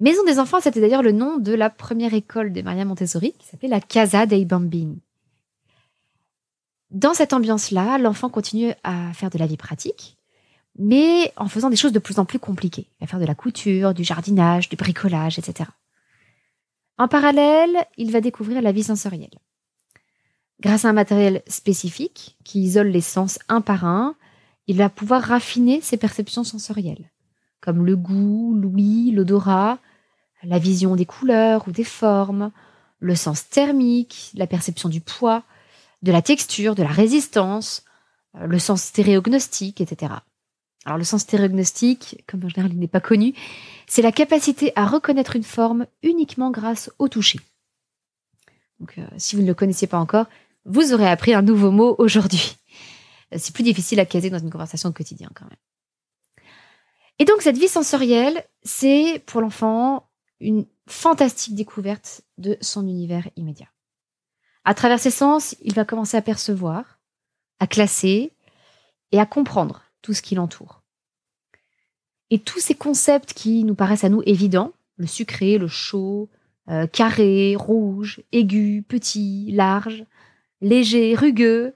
Maison 0.00 0.24
des 0.24 0.38
enfants, 0.38 0.60
c'était 0.60 0.80
d'ailleurs 0.80 1.02
le 1.02 1.12
nom 1.12 1.36
de 1.38 1.52
la 1.52 1.70
première 1.70 2.14
école 2.14 2.52
de 2.52 2.62
Maria 2.62 2.84
Montessori, 2.84 3.34
qui 3.38 3.46
s'appelait 3.46 3.68
la 3.68 3.80
Casa 3.80 4.26
dei 4.26 4.44
Bambini. 4.44 5.02
Dans 6.90 7.14
cette 7.14 7.32
ambiance-là, 7.32 7.98
l'enfant 7.98 8.28
continue 8.28 8.72
à 8.84 9.12
faire 9.12 9.30
de 9.30 9.38
la 9.38 9.46
vie 9.46 9.56
pratique, 9.56 10.16
mais 10.78 11.32
en 11.36 11.48
faisant 11.48 11.70
des 11.70 11.76
choses 11.76 11.92
de 11.92 11.98
plus 11.98 12.18
en 12.18 12.24
plus 12.24 12.38
compliquées. 12.38 12.88
à 13.00 13.06
faire 13.06 13.20
de 13.20 13.26
la 13.26 13.34
couture, 13.34 13.94
du 13.94 14.04
jardinage, 14.04 14.68
du 14.68 14.76
bricolage, 14.76 15.38
etc. 15.38 15.70
En 16.96 17.08
parallèle, 17.08 17.86
il 17.96 18.12
va 18.12 18.20
découvrir 18.20 18.62
la 18.62 18.72
vie 18.72 18.84
sensorielle. 18.84 19.38
Grâce 20.60 20.84
à 20.84 20.88
un 20.88 20.92
matériel 20.92 21.42
spécifique 21.46 22.36
qui 22.44 22.62
isole 22.62 22.88
les 22.88 23.00
sens 23.00 23.38
un 23.48 23.60
par 23.60 23.84
un, 23.84 24.14
il 24.66 24.76
va 24.76 24.88
pouvoir 24.88 25.22
raffiner 25.22 25.80
ses 25.80 25.96
perceptions 25.96 26.44
sensorielles, 26.44 27.10
comme 27.60 27.84
le 27.84 27.96
goût, 27.96 28.54
l'ouïe, 28.54 29.10
l'odorat, 29.10 29.78
la 30.42 30.58
vision 30.58 30.96
des 30.96 31.06
couleurs 31.06 31.66
ou 31.68 31.72
des 31.72 31.84
formes, 31.84 32.50
le 33.00 33.14
sens 33.14 33.48
thermique, 33.48 34.30
la 34.34 34.46
perception 34.46 34.88
du 34.88 35.00
poids, 35.00 35.42
de 36.02 36.12
la 36.12 36.22
texture, 36.22 36.74
de 36.74 36.82
la 36.82 36.90
résistance, 36.90 37.84
euh, 38.36 38.46
le 38.46 38.58
sens 38.58 38.82
stéréognostique, 38.82 39.80
etc. 39.80 40.12
Alors 40.84 40.98
le 40.98 41.04
sens 41.04 41.22
stéréognostique, 41.22 42.22
comme 42.26 42.44
en 42.44 42.48
général 42.48 42.72
il 42.72 42.78
n'est 42.78 42.88
pas 42.88 43.00
connu, 43.00 43.34
c'est 43.86 44.02
la 44.02 44.12
capacité 44.12 44.72
à 44.76 44.86
reconnaître 44.86 45.36
une 45.36 45.44
forme 45.44 45.86
uniquement 46.02 46.50
grâce 46.50 46.90
au 46.98 47.08
toucher. 47.08 47.40
Donc 48.80 48.98
euh, 48.98 49.06
si 49.16 49.36
vous 49.36 49.42
ne 49.42 49.46
le 49.46 49.54
connaissiez 49.54 49.86
pas 49.86 49.98
encore, 49.98 50.26
vous 50.64 50.92
aurez 50.92 51.08
appris 51.08 51.34
un 51.34 51.42
nouveau 51.42 51.70
mot 51.70 51.94
aujourd'hui. 51.98 52.56
C'est 53.36 53.54
plus 53.54 53.64
difficile 53.64 54.00
à 54.00 54.06
caser 54.06 54.30
dans 54.30 54.38
une 54.38 54.50
conversation 54.50 54.88
de 54.88 54.94
quotidien 54.94 55.28
quand 55.34 55.46
même. 55.46 56.46
Et 57.18 57.24
donc 57.24 57.42
cette 57.42 57.58
vie 57.58 57.68
sensorielle, 57.68 58.44
c'est 58.62 59.22
pour 59.26 59.40
l'enfant 59.40 60.08
une 60.40 60.66
fantastique 60.88 61.54
découverte 61.54 62.22
de 62.38 62.56
son 62.60 62.86
univers 62.86 63.28
immédiat. 63.36 63.68
À 64.64 64.74
travers 64.74 64.98
ses 64.98 65.10
sens, 65.10 65.54
il 65.60 65.74
va 65.74 65.84
commencer 65.84 66.16
à 66.16 66.22
percevoir, 66.22 66.98
à 67.60 67.66
classer 67.66 68.32
et 69.12 69.20
à 69.20 69.26
comprendre 69.26 69.82
tout 70.02 70.12
ce 70.12 70.22
qui 70.22 70.34
l'entoure. 70.34 70.82
Et 72.30 72.38
tous 72.38 72.60
ces 72.60 72.74
concepts 72.74 73.32
qui 73.32 73.64
nous 73.64 73.74
paraissent 73.74 74.04
à 74.04 74.08
nous 74.08 74.22
évidents, 74.26 74.72
le 74.96 75.06
sucré, 75.06 75.58
le 75.58 75.68
chaud, 75.68 76.30
euh, 76.68 76.86
carré, 76.86 77.54
rouge, 77.56 78.22
aigu, 78.32 78.82
petit, 78.88 79.52
large, 79.52 80.04
léger, 80.60 81.14
rugueux, 81.14 81.74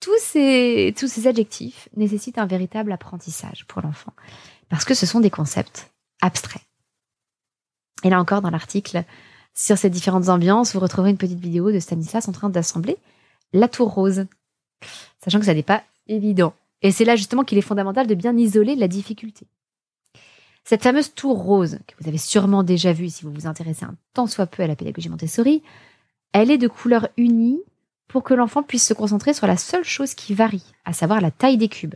tous 0.00 0.18
ces, 0.18 1.26
adjectifs 1.26 1.88
nécessitent 1.96 2.38
un 2.38 2.46
véritable 2.46 2.92
apprentissage 2.92 3.66
pour 3.66 3.82
l'enfant, 3.82 4.12
parce 4.68 4.84
que 4.84 4.94
ce 4.94 5.06
sont 5.06 5.20
des 5.20 5.30
concepts 5.30 5.90
abstraits. 6.22 6.62
Et 8.02 8.10
là 8.10 8.18
encore, 8.18 8.40
dans 8.40 8.50
l'article 8.50 9.04
sur 9.54 9.76
ces 9.76 9.90
différentes 9.90 10.28
ambiances, 10.28 10.72
vous 10.72 10.80
retrouverez 10.80 11.10
une 11.10 11.18
petite 11.18 11.40
vidéo 11.40 11.70
de 11.70 11.78
Stanislas 11.80 12.28
en 12.28 12.32
train 12.32 12.48
d'assembler 12.48 12.96
la 13.52 13.68
tour 13.68 13.92
rose, 13.92 14.26
sachant 15.22 15.38
que 15.38 15.46
ça 15.46 15.54
n'est 15.54 15.62
pas 15.62 15.82
évident. 16.06 16.54
Et 16.82 16.92
c'est 16.92 17.04
là 17.04 17.16
justement 17.16 17.44
qu'il 17.44 17.58
est 17.58 17.62
fondamental 17.62 18.06
de 18.06 18.14
bien 18.14 18.36
isoler 18.36 18.74
la 18.74 18.88
difficulté. 18.88 19.46
Cette 20.64 20.82
fameuse 20.82 21.14
tour 21.14 21.42
rose, 21.42 21.78
que 21.86 21.94
vous 22.00 22.08
avez 22.08 22.18
sûrement 22.18 22.62
déjà 22.62 22.92
vue 22.92 23.10
si 23.10 23.24
vous 23.24 23.32
vous 23.32 23.46
intéressez 23.46 23.84
un 23.84 23.96
tant 24.14 24.26
soit 24.26 24.46
peu 24.46 24.62
à 24.62 24.66
la 24.66 24.76
pédagogie 24.76 25.08
Montessori, 25.08 25.62
elle 26.32 26.50
est 26.50 26.58
de 26.58 26.68
couleur 26.68 27.08
unie 27.16 27.60
pour 28.08 28.24
que 28.24 28.34
l'enfant 28.34 28.62
puisse 28.62 28.86
se 28.86 28.94
concentrer 28.94 29.34
sur 29.34 29.46
la 29.46 29.56
seule 29.56 29.84
chose 29.84 30.14
qui 30.14 30.34
varie, 30.34 30.64
à 30.84 30.92
savoir 30.92 31.20
la 31.20 31.30
taille 31.30 31.58
des 31.58 31.68
cubes. 31.68 31.94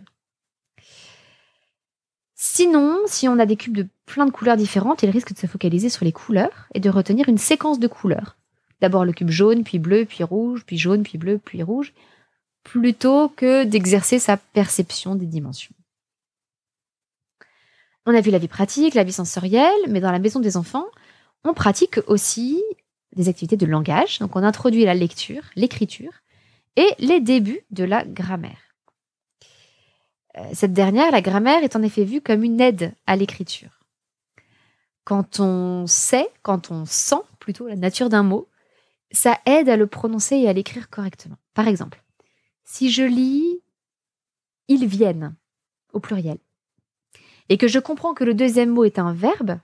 Sinon, 2.35 2.99
si 3.07 3.27
on 3.27 3.39
a 3.39 3.47
des 3.47 3.57
cubes 3.57 3.77
de 3.77 3.89
plein 4.07 4.27
de 4.27 4.31
couleurs 4.31 4.57
différentes, 4.57 5.03
il 5.03 5.11
risque 5.11 5.33
de 5.33 5.39
se 5.39 5.47
focaliser 5.47 5.89
sur 5.89 6.05
les 6.05 6.13
couleurs 6.13 6.69
et 6.75 6.81
de 6.81 6.91
retenir 6.91 7.29
une 7.29 7.39
séquence 7.39 7.79
de 7.79 7.89
couleurs. 7.89 8.37
D'abord 8.81 9.05
le 9.05 9.13
cube 9.13 9.31
jaune, 9.31 9.65
puis 9.65 9.79
bleu, 9.79 10.05
puis 10.05 10.25
rouge, 10.25 10.65
puis 10.67 10.79
jaune, 10.79 11.03
puis 11.03 11.19
bleu, 11.19 11.39
puis 11.39 11.63
rouge, 11.63 11.95
plutôt 12.63 13.29
que 13.29 13.65
d'exercer 13.65 14.19
sa 14.19 14.37
perception 14.37 15.15
des 15.15 15.27
dimensions. 15.27 15.75
On 18.07 18.15
a 18.15 18.21
vu 18.21 18.31
la 18.31 18.39
vie 18.39 18.49
pratique, 18.49 18.95
la 18.95 19.05
vie 19.05 19.13
sensorielle, 19.13 19.73
mais 19.89 20.01
dans 20.01 20.13
la 20.13 20.19
maison 20.19 20.41
des 20.41 20.57
enfants, 20.57 20.87
on 21.45 21.55
pratique 21.55 21.99
aussi 22.07 22.63
des 23.15 23.29
activités 23.29 23.57
de 23.57 23.67
langage. 23.67 24.19
Donc 24.19 24.37
on 24.37 24.43
introduit 24.43 24.85
la 24.85 24.95
lecture, 24.95 25.43
l'écriture 25.57 26.13
et 26.77 26.89
les 26.99 27.21
débuts 27.21 27.65
de 27.71 27.85
la 27.85 28.05
grammaire. 28.05 28.77
Euh, 30.37 30.43
cette 30.53 30.73
dernière, 30.73 31.11
la 31.11 31.23
grammaire, 31.23 31.63
est 31.63 31.77
en 31.77 31.83
effet 31.83 32.05
vue 32.05 32.21
comme 32.21 32.43
une 32.43 32.61
aide 32.61 32.93
à 33.07 33.17
l'écriture. 33.17 33.81
Quand 35.05 35.39
on 35.39 35.87
sait, 35.87 36.29
quand 36.43 36.71
on 36.71 36.87
sent 36.87 37.23
plutôt 37.39 37.69
la 37.69 37.77
nature 37.77 38.09
d'un 38.09 38.23
mot, 38.23 38.49
ça 39.13 39.39
aide 39.47 39.69
à 39.69 39.77
le 39.77 39.87
prononcer 39.87 40.37
et 40.37 40.49
à 40.49 40.53
l'écrire 40.53 40.91
correctement. 40.91 41.37
Par 41.53 41.69
exemple, 41.69 42.03
si 42.65 42.91
je 42.91 43.03
lis 43.03 43.61
ils 44.69 44.87
viennent 44.87 45.35
au 45.93 46.01
pluriel 46.01 46.39
et 47.49 47.59
que 47.59 47.69
je 47.69 47.79
comprends 47.79 48.15
que 48.15 48.25
le 48.25 48.35
deuxième 48.35 48.71
mot 48.71 48.85
est 48.85 48.99
un 48.99 49.13
verbe, 49.13 49.59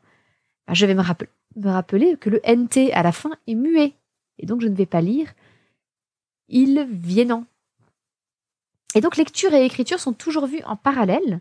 bah, 0.66 0.74
je 0.74 0.86
vais 0.86 0.94
me, 0.94 1.00
rappeler 1.00 1.30
que 1.54 2.30
le 2.30 2.40
NT 2.46 2.92
à 2.92 3.02
la 3.02 3.12
fin 3.12 3.30
est 3.46 3.54
muet. 3.54 3.94
Et 4.38 4.46
donc 4.46 4.60
je 4.60 4.68
ne 4.68 4.74
vais 4.74 4.86
pas 4.86 5.00
lire 5.00 5.32
ils 6.50 6.86
viennent. 6.90 7.44
Et 8.94 9.00
donc 9.00 9.16
lecture 9.16 9.54
et 9.54 9.64
écriture 9.64 10.00
sont 10.00 10.12
toujours 10.12 10.46
vues 10.46 10.62
en 10.64 10.76
parallèle, 10.76 11.40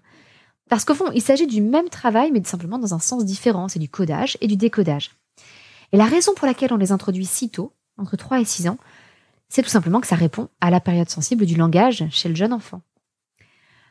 parce 0.69 0.85
qu'au 0.85 0.93
fond, 0.93 1.11
il 1.13 1.21
s'agit 1.21 1.47
du 1.47 1.61
même 1.61 1.89
travail, 1.89 2.31
mais 2.31 2.43
simplement 2.43 2.77
dans 2.77 2.93
un 2.93 2.99
sens 2.99 3.25
différent. 3.25 3.67
C'est 3.67 3.79
du 3.79 3.89
codage 3.89 4.37
et 4.39 4.47
du 4.47 4.55
décodage. 4.55 5.11
Et 5.91 5.97
la 5.97 6.05
raison 6.05 6.33
pour 6.35 6.45
laquelle 6.45 6.71
on 6.71 6.77
les 6.77 6.91
introduit 6.91 7.25
si 7.25 7.49
tôt, 7.49 7.73
entre 7.97 8.15
3 8.15 8.39
et 8.39 8.45
6 8.45 8.69
ans, 8.69 8.77
c'est 9.49 9.63
tout 9.63 9.69
simplement 9.69 9.99
que 9.99 10.05
ça 10.05 10.15
répond 10.15 10.47
à 10.61 10.69
la 10.69 10.79
période 10.79 11.09
sensible 11.09 11.47
du 11.47 11.55
langage 11.55 12.05
chez 12.11 12.29
le 12.29 12.35
jeune 12.35 12.53
enfant. 12.53 12.83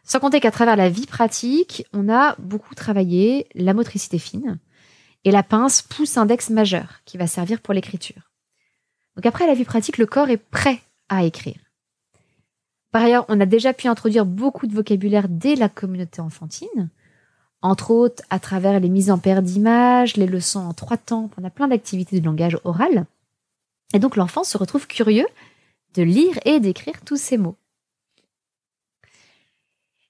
Sans 0.05 0.21
compter 0.21 0.39
qu'à 0.39 0.53
travers 0.53 0.77
la 0.77 0.89
vie 0.89 1.07
pratique, 1.07 1.85
on 1.93 2.09
a 2.09 2.37
beaucoup 2.39 2.77
travaillé 2.77 3.49
la 3.57 3.75
motricité 3.75 4.21
fine 4.21 4.61
et 5.25 5.31
la 5.31 5.43
pince 5.43 5.83
pouce-index 5.83 6.51
majeur 6.51 7.01
qui 7.05 7.19
va 7.19 7.27
servir 7.27 7.61
pour 7.61 7.75
l'écriture. 7.75 8.31
Donc 9.17 9.27
après 9.27 9.47
la 9.47 9.55
vie 9.55 9.65
pratique, 9.65 9.99
le 9.99 10.07
corps 10.07 10.31
est 10.31 10.37
prêt 10.37 10.81
à 11.09 11.25
écrire. 11.25 11.59
Par 12.91 13.03
ailleurs, 13.03 13.27
on 13.29 13.41
a 13.41 13.47
déjà 13.47 13.73
pu 13.73 13.89
introduire 13.89 14.25
beaucoup 14.25 14.67
de 14.67 14.75
vocabulaire 14.75 15.29
dès 15.29 15.57
la 15.57 15.69
communauté 15.69 16.21
enfantine, 16.21 16.91
entre 17.61 17.91
autres 17.91 18.23
à 18.31 18.39
travers 18.39 18.79
les 18.79 18.89
mises 18.89 19.11
en 19.11 19.19
paire 19.19 19.43
d'images, 19.43 20.17
les 20.17 20.27
leçons 20.27 20.61
en 20.61 20.73
trois 20.75 20.97
temps, 20.97 21.31
on 21.37 21.45
a 21.45 21.51
plein 21.51 21.69
d'activités 21.69 22.21
de 22.21 22.25
langage 22.25 22.59
oral. 22.65 23.07
Et 23.93 23.99
donc 23.99 24.17
l'enfant 24.17 24.45
se 24.45 24.57
retrouve 24.57 24.87
curieux 24.87 25.27
de 25.95 26.03
lire 26.03 26.39
et 26.45 26.61
d'écrire 26.61 27.01
tous 27.05 27.17
ces 27.17 27.37
mots. 27.37 27.57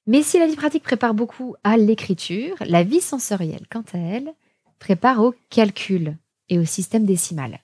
Mais 0.06 0.22
si 0.22 0.38
la 0.38 0.46
vie 0.46 0.56
pratique 0.56 0.82
prépare 0.82 1.14
beaucoup 1.14 1.54
à 1.64 1.76
l'écriture, 1.76 2.56
la 2.60 2.82
vie 2.82 3.00
sensorielle, 3.00 3.66
quant 3.70 3.84
à 3.92 3.98
elle, 3.98 4.32
prépare 4.78 5.22
au 5.22 5.34
calcul 5.50 6.16
et 6.48 6.58
au 6.58 6.64
système 6.64 7.04
décimal. 7.04 7.60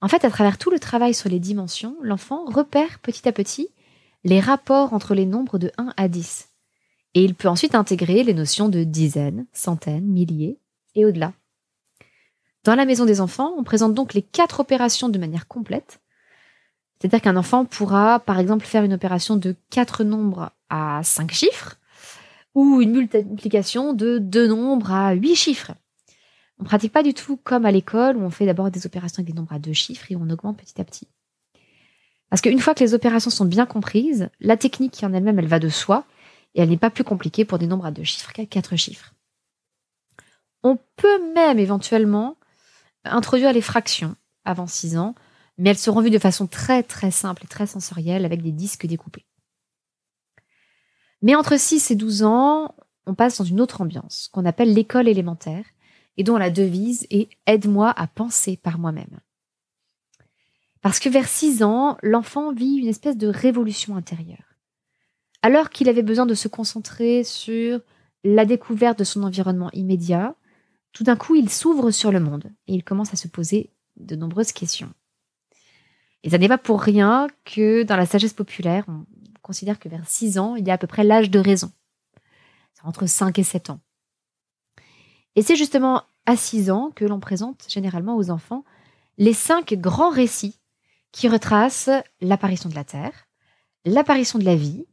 En 0.00 0.08
fait, 0.08 0.24
à 0.24 0.30
travers 0.30 0.58
tout 0.58 0.70
le 0.70 0.78
travail 0.78 1.14
sur 1.14 1.28
les 1.28 1.40
dimensions, 1.40 1.96
l'enfant 2.02 2.44
repère 2.44 2.98
petit 3.00 3.28
à 3.28 3.32
petit 3.32 3.68
les 4.24 4.40
rapports 4.40 4.92
entre 4.92 5.14
les 5.14 5.26
nombres 5.26 5.58
de 5.58 5.70
1 5.78 5.94
à 5.96 6.08
10. 6.08 6.48
Et 7.14 7.24
il 7.24 7.34
peut 7.34 7.48
ensuite 7.48 7.74
intégrer 7.74 8.24
les 8.24 8.34
notions 8.34 8.68
de 8.68 8.84
dizaines, 8.84 9.46
centaines, 9.52 10.06
milliers 10.06 10.58
et 10.94 11.04
au-delà. 11.04 11.32
Dans 12.64 12.74
la 12.74 12.84
maison 12.84 13.04
des 13.04 13.20
enfants, 13.20 13.54
on 13.56 13.62
présente 13.62 13.94
donc 13.94 14.12
les 14.12 14.22
quatre 14.22 14.60
opérations 14.60 15.08
de 15.08 15.18
manière 15.18 15.46
complète. 15.46 16.00
C'est-à-dire 16.98 17.22
qu'un 17.22 17.36
enfant 17.36 17.64
pourra, 17.64 18.18
par 18.18 18.38
exemple, 18.38 18.66
faire 18.66 18.82
une 18.82 18.94
opération 18.94 19.36
de 19.36 19.54
quatre 19.70 20.02
nombres 20.02 20.50
à 20.68 21.00
cinq 21.04 21.32
chiffres 21.32 21.76
ou 22.54 22.80
une 22.80 22.92
multiplication 22.92 23.92
de 23.92 24.18
deux 24.18 24.48
nombres 24.48 24.90
à 24.90 25.12
huit 25.12 25.36
chiffres. 25.36 25.72
On 26.58 26.62
ne 26.62 26.68
pratique 26.68 26.92
pas 26.92 27.02
du 27.02 27.14
tout 27.14 27.36
comme 27.36 27.66
à 27.66 27.70
l'école 27.70 28.16
où 28.16 28.22
on 28.22 28.30
fait 28.30 28.46
d'abord 28.46 28.70
des 28.70 28.86
opérations 28.86 29.20
avec 29.20 29.32
des 29.32 29.36
nombres 29.36 29.52
à 29.52 29.58
deux 29.58 29.72
chiffres 29.72 30.10
et 30.10 30.16
on 30.16 30.30
augmente 30.30 30.56
petit 30.56 30.80
à 30.80 30.84
petit. 30.84 31.06
Parce 32.30 32.42
qu'une 32.42 32.58
fois 32.58 32.74
que 32.74 32.82
les 32.82 32.94
opérations 32.94 33.30
sont 33.30 33.44
bien 33.44 33.66
comprises, 33.66 34.30
la 34.40 34.56
technique 34.56 35.02
en 35.02 35.12
elle-même, 35.12 35.38
elle 35.38 35.46
va 35.46 35.58
de 35.58 35.68
soi 35.68 36.04
et 36.54 36.62
elle 36.62 36.70
n'est 36.70 36.76
pas 36.76 36.90
plus 36.90 37.04
compliquée 37.04 37.44
pour 37.44 37.58
des 37.58 37.66
nombres 37.66 37.86
à 37.86 37.90
deux 37.90 38.04
chiffres 38.04 38.32
qu'à 38.32 38.46
quatre 38.46 38.76
chiffres. 38.76 39.14
On 40.62 40.78
peut 40.96 41.32
même 41.34 41.58
éventuellement 41.58 42.36
introduire 43.04 43.52
les 43.52 43.60
fractions 43.60 44.16
avant 44.44 44.66
6 44.66 44.96
ans, 44.96 45.14
mais 45.58 45.70
elles 45.70 45.78
seront 45.78 46.00
vues 46.00 46.10
de 46.10 46.18
façon 46.18 46.46
très 46.46 46.82
très 46.82 47.10
simple 47.10 47.44
et 47.44 47.48
très 47.48 47.66
sensorielle 47.66 48.24
avec 48.24 48.42
des 48.42 48.52
disques 48.52 48.86
découpés. 48.86 49.26
Mais 51.22 51.34
entre 51.34 51.58
6 51.58 51.90
et 51.90 51.94
12 51.94 52.24
ans, 52.24 52.74
on 53.06 53.14
passe 53.14 53.38
dans 53.38 53.44
une 53.44 53.60
autre 53.60 53.80
ambiance, 53.80 54.28
qu'on 54.32 54.44
appelle 54.44 54.74
l'école 54.74 55.08
élémentaire, 55.08 55.64
et 56.16 56.24
dont 56.24 56.36
la 56.36 56.50
devise 56.50 57.06
est 57.10 57.28
Aide-moi 57.46 57.90
à 57.90 58.06
penser 58.06 58.56
par 58.56 58.78
moi-même. 58.78 59.20
Parce 60.82 60.98
que 60.98 61.08
vers 61.08 61.28
6 61.28 61.62
ans, 61.62 61.98
l'enfant 62.02 62.52
vit 62.52 62.76
une 62.76 62.86
espèce 62.86 63.16
de 63.16 63.26
révolution 63.26 63.96
intérieure. 63.96 64.56
Alors 65.42 65.70
qu'il 65.70 65.88
avait 65.88 66.02
besoin 66.02 66.26
de 66.26 66.34
se 66.34 66.48
concentrer 66.48 67.24
sur 67.24 67.80
la 68.24 68.44
découverte 68.44 68.98
de 68.98 69.04
son 69.04 69.22
environnement 69.22 69.70
immédiat, 69.72 70.34
tout 70.92 71.04
d'un 71.04 71.16
coup, 71.16 71.34
il 71.34 71.50
s'ouvre 71.50 71.90
sur 71.90 72.10
le 72.10 72.20
monde 72.20 72.52
et 72.66 72.74
il 72.74 72.84
commence 72.84 73.12
à 73.12 73.16
se 73.16 73.28
poser 73.28 73.70
de 73.96 74.16
nombreuses 74.16 74.52
questions. 74.52 74.92
Et 76.22 76.30
ça 76.30 76.38
n'est 76.38 76.48
pas 76.48 76.58
pour 76.58 76.80
rien 76.80 77.28
que 77.44 77.82
dans 77.82 77.96
la 77.96 78.06
sagesse 78.06 78.32
populaire, 78.32 78.84
on 78.88 79.04
considère 79.42 79.78
que 79.78 79.88
vers 79.88 80.08
6 80.08 80.38
ans, 80.38 80.56
il 80.56 80.66
y 80.66 80.70
a 80.70 80.74
à 80.74 80.78
peu 80.78 80.86
près 80.86 81.04
l'âge 81.04 81.30
de 81.30 81.38
raison. 81.38 81.70
C'est 82.74 82.84
entre 82.84 83.06
5 83.06 83.38
et 83.38 83.44
7 83.44 83.70
ans. 83.70 83.80
Et 85.36 85.42
c'est 85.42 85.56
justement 85.56 86.02
à 86.24 86.36
6 86.36 86.70
ans 86.70 86.90
que 86.94 87.04
l'on 87.04 87.20
présente 87.20 87.66
généralement 87.68 88.16
aux 88.16 88.30
enfants 88.30 88.64
les 89.18 89.32
cinq 89.32 89.74
grands 89.74 90.10
récits 90.10 90.58
qui 91.12 91.28
retracent 91.28 91.90
l'apparition 92.20 92.68
de 92.68 92.74
la 92.74 92.84
Terre, 92.84 93.28
l'apparition 93.84 94.38
de 94.38 94.44
la 94.44 94.56
vie, 94.56 94.84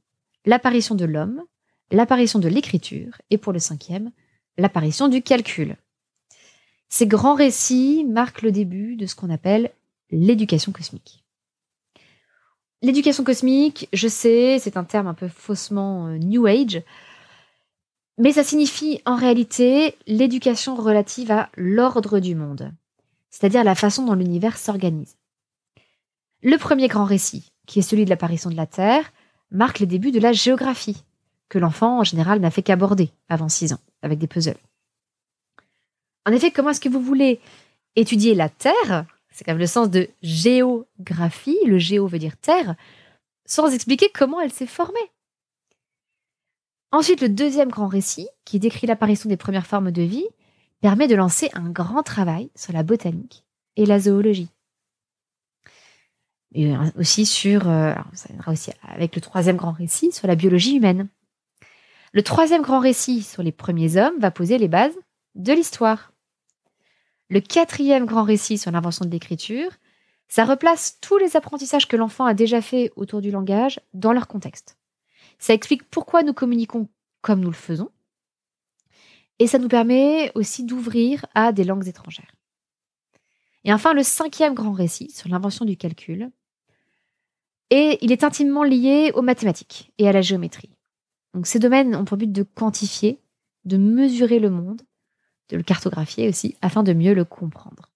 l'apparition 0.45 0.95
de 0.95 1.05
l'homme, 1.05 1.43
l'apparition 1.91 2.39
de 2.39 2.47
l'écriture 2.47 3.21
et 3.29 3.37
pour 3.37 3.51
le 3.51 3.59
cinquième, 3.59 4.11
l'apparition 4.57 5.07
du 5.07 5.21
calcul. 5.21 5.75
Ces 6.89 7.07
grands 7.07 7.35
récits 7.35 8.05
marquent 8.05 8.43
le 8.43 8.51
début 8.51 8.95
de 8.95 9.05
ce 9.05 9.15
qu'on 9.15 9.29
appelle 9.29 9.71
l'éducation 10.11 10.71
cosmique. 10.71 11.23
L'éducation 12.81 13.23
cosmique, 13.23 13.87
je 13.93 14.07
sais, 14.07 14.59
c'est 14.59 14.77
un 14.77 14.83
terme 14.83 15.07
un 15.07 15.13
peu 15.13 15.27
faussement 15.27 16.07
euh, 16.07 16.17
New 16.17 16.45
Age, 16.45 16.81
mais 18.17 18.33
ça 18.33 18.43
signifie 18.43 19.01
en 19.05 19.15
réalité 19.15 19.95
l'éducation 20.07 20.75
relative 20.75 21.31
à 21.31 21.49
l'ordre 21.55 22.19
du 22.19 22.35
monde, 22.35 22.71
c'est-à-dire 23.29 23.63
la 23.63 23.75
façon 23.75 24.05
dont 24.05 24.13
l'univers 24.13 24.57
s'organise. 24.57 25.17
Le 26.41 26.57
premier 26.57 26.87
grand 26.87 27.05
récit, 27.05 27.51
qui 27.65 27.79
est 27.79 27.83
celui 27.83 28.05
de 28.05 28.09
l'apparition 28.09 28.49
de 28.49 28.55
la 28.55 28.67
Terre, 28.67 29.11
marque 29.51 29.79
les 29.79 29.85
débuts 29.85 30.11
de 30.11 30.19
la 30.19 30.33
géographie, 30.33 31.03
que 31.49 31.59
l'enfant 31.59 31.99
en 31.99 32.03
général 32.03 32.39
n'a 32.39 32.51
fait 32.51 32.63
qu'aborder 32.63 33.11
avant 33.29 33.49
6 33.49 33.73
ans, 33.73 33.81
avec 34.01 34.19
des 34.19 34.27
puzzles. 34.27 34.57
En 36.25 36.31
effet, 36.31 36.51
comment 36.51 36.69
est-ce 36.69 36.81
que 36.81 36.89
vous 36.89 37.01
voulez 37.01 37.39
étudier 37.95 38.35
la 38.35 38.49
Terre? 38.49 39.05
C'est 39.33 39.43
quand 39.43 39.53
même 39.53 39.59
le 39.59 39.67
sens 39.67 39.89
de 39.89 40.09
géographie, 40.21 41.57
le 41.65 41.79
géo 41.79 42.05
veut 42.07 42.19
dire 42.19 42.37
terre, 42.37 42.75
sans 43.45 43.73
expliquer 43.73 44.09
comment 44.13 44.39
elle 44.39 44.53
s'est 44.53 44.67
formée. 44.67 45.11
Ensuite, 46.93 47.21
le 47.21 47.29
deuxième 47.29 47.69
grand 47.69 47.87
récit, 47.87 48.27
qui 48.45 48.59
décrit 48.59 48.85
l'apparition 48.85 49.27
des 49.27 49.35
premières 49.35 49.65
formes 49.65 49.91
de 49.91 50.03
vie, 50.03 50.27
permet 50.79 51.07
de 51.07 51.15
lancer 51.15 51.49
un 51.53 51.71
grand 51.71 52.03
travail 52.03 52.51
sur 52.55 52.71
la 52.71 52.83
botanique 52.83 53.43
et 53.77 53.87
la 53.87 53.99
zoologie. 53.99 54.49
Euh, 56.55 56.77
aussi 56.95 57.25
sur, 57.25 57.67
euh, 57.67 57.95
avec 58.83 59.15
le 59.15 59.21
troisième 59.21 59.55
grand 59.55 59.71
récit 59.71 60.11
sur 60.11 60.27
la 60.27 60.35
biologie 60.35 60.75
humaine. 60.75 61.07
Le 62.11 62.21
troisième 62.21 62.61
grand 62.61 62.79
récit 62.79 63.23
sur 63.23 63.41
les 63.41 63.51
premiers 63.51 63.97
hommes 63.97 64.19
va 64.19 64.29
poser 64.29 64.59
les 64.59 64.67
bases 64.67 64.95
de 65.33 65.51
l'histoire. 65.51 66.11
Le 67.27 67.39
quatrième 67.39 68.05
grand 68.05 68.23
récit 68.23 68.59
sur 68.59 68.69
l'invention 68.69 69.03
de 69.03 69.09
l'écriture, 69.09 69.71
ça 70.27 70.45
replace 70.45 70.99
tous 71.01 71.17
les 71.17 71.35
apprentissages 71.35 71.87
que 71.87 71.97
l'enfant 71.97 72.25
a 72.25 72.35
déjà 72.35 72.61
fait 72.61 72.91
autour 72.95 73.21
du 73.21 73.31
langage 73.31 73.79
dans 73.95 74.13
leur 74.13 74.27
contexte. 74.27 74.77
Ça 75.39 75.53
explique 75.53 75.89
pourquoi 75.89 76.23
nous 76.23 76.33
communiquons 76.33 76.89
comme 77.21 77.39
nous 77.39 77.49
le 77.49 77.55
faisons. 77.55 77.89
Et 79.39 79.47
ça 79.47 79.59
nous 79.59 79.67
permet 79.67 80.31
aussi 80.35 80.63
d'ouvrir 80.63 81.25
à 81.33 81.51
des 81.51 81.63
langues 81.63 81.87
étrangères. 81.87 82.35
Et 83.63 83.73
enfin, 83.73 83.93
le 83.93 84.03
cinquième 84.03 84.53
grand 84.53 84.73
récit 84.73 85.09
sur 85.09 85.29
l'invention 85.29 85.65
du 85.65 85.77
calcul. 85.77 86.31
Et 87.69 87.97
il 88.01 88.11
est 88.11 88.23
intimement 88.23 88.63
lié 88.63 89.11
aux 89.15 89.21
mathématiques 89.21 89.91
et 89.97 90.07
à 90.07 90.11
la 90.11 90.21
géométrie. 90.21 90.69
Donc 91.33 91.47
ces 91.47 91.59
domaines 91.59 91.95
ont 91.95 92.05
pour 92.05 92.17
but 92.17 92.31
de 92.31 92.43
quantifier, 92.43 93.19
de 93.65 93.77
mesurer 93.77 94.39
le 94.39 94.49
monde 94.49 94.81
de 95.49 95.57
le 95.57 95.63
cartographier 95.63 96.27
aussi, 96.27 96.55
afin 96.61 96.83
de 96.83 96.93
mieux 96.93 97.13
le 97.13 97.25
comprendre. 97.25 97.91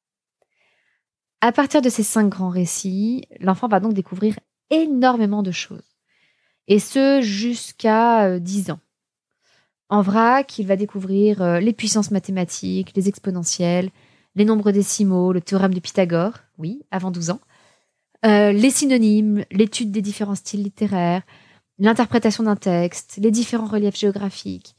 À 1.41 1.51
partir 1.51 1.81
de 1.81 1.89
ces 1.89 2.03
cinq 2.03 2.29
grands 2.29 2.49
récits, 2.49 3.25
l'enfant 3.39 3.67
va 3.67 3.79
donc 3.79 3.93
découvrir 3.93 4.39
énormément 4.69 5.43
de 5.43 5.51
choses. 5.51 5.96
Et 6.67 6.79
ce, 6.79 7.21
jusqu'à 7.21 8.39
10 8.39 8.69
euh, 8.69 8.73
ans. 8.73 8.79
En 9.89 10.01
vrac, 10.01 10.59
il 10.59 10.67
va 10.67 10.75
découvrir 10.75 11.41
euh, 11.41 11.59
les 11.59 11.73
puissances 11.73 12.11
mathématiques, 12.11 12.93
les 12.95 13.07
exponentielles, 13.07 13.89
les 14.35 14.45
nombres 14.45 14.71
décimaux, 14.71 15.31
le 15.31 15.41
théorème 15.41 15.73
de 15.73 15.79
Pythagore, 15.79 16.33
oui, 16.57 16.81
avant 16.91 17.09
12 17.09 17.29
ans, 17.31 17.39
euh, 18.25 18.51
les 18.51 18.69
synonymes, 18.69 19.45
l'étude 19.51 19.91
des 19.91 20.01
différents 20.01 20.35
styles 20.35 20.63
littéraires, 20.63 21.23
l'interprétation 21.79 22.43
d'un 22.43 22.55
texte, 22.55 23.17
les 23.21 23.31
différents 23.31 23.67
reliefs 23.67 23.97
géographiques, 23.97 24.75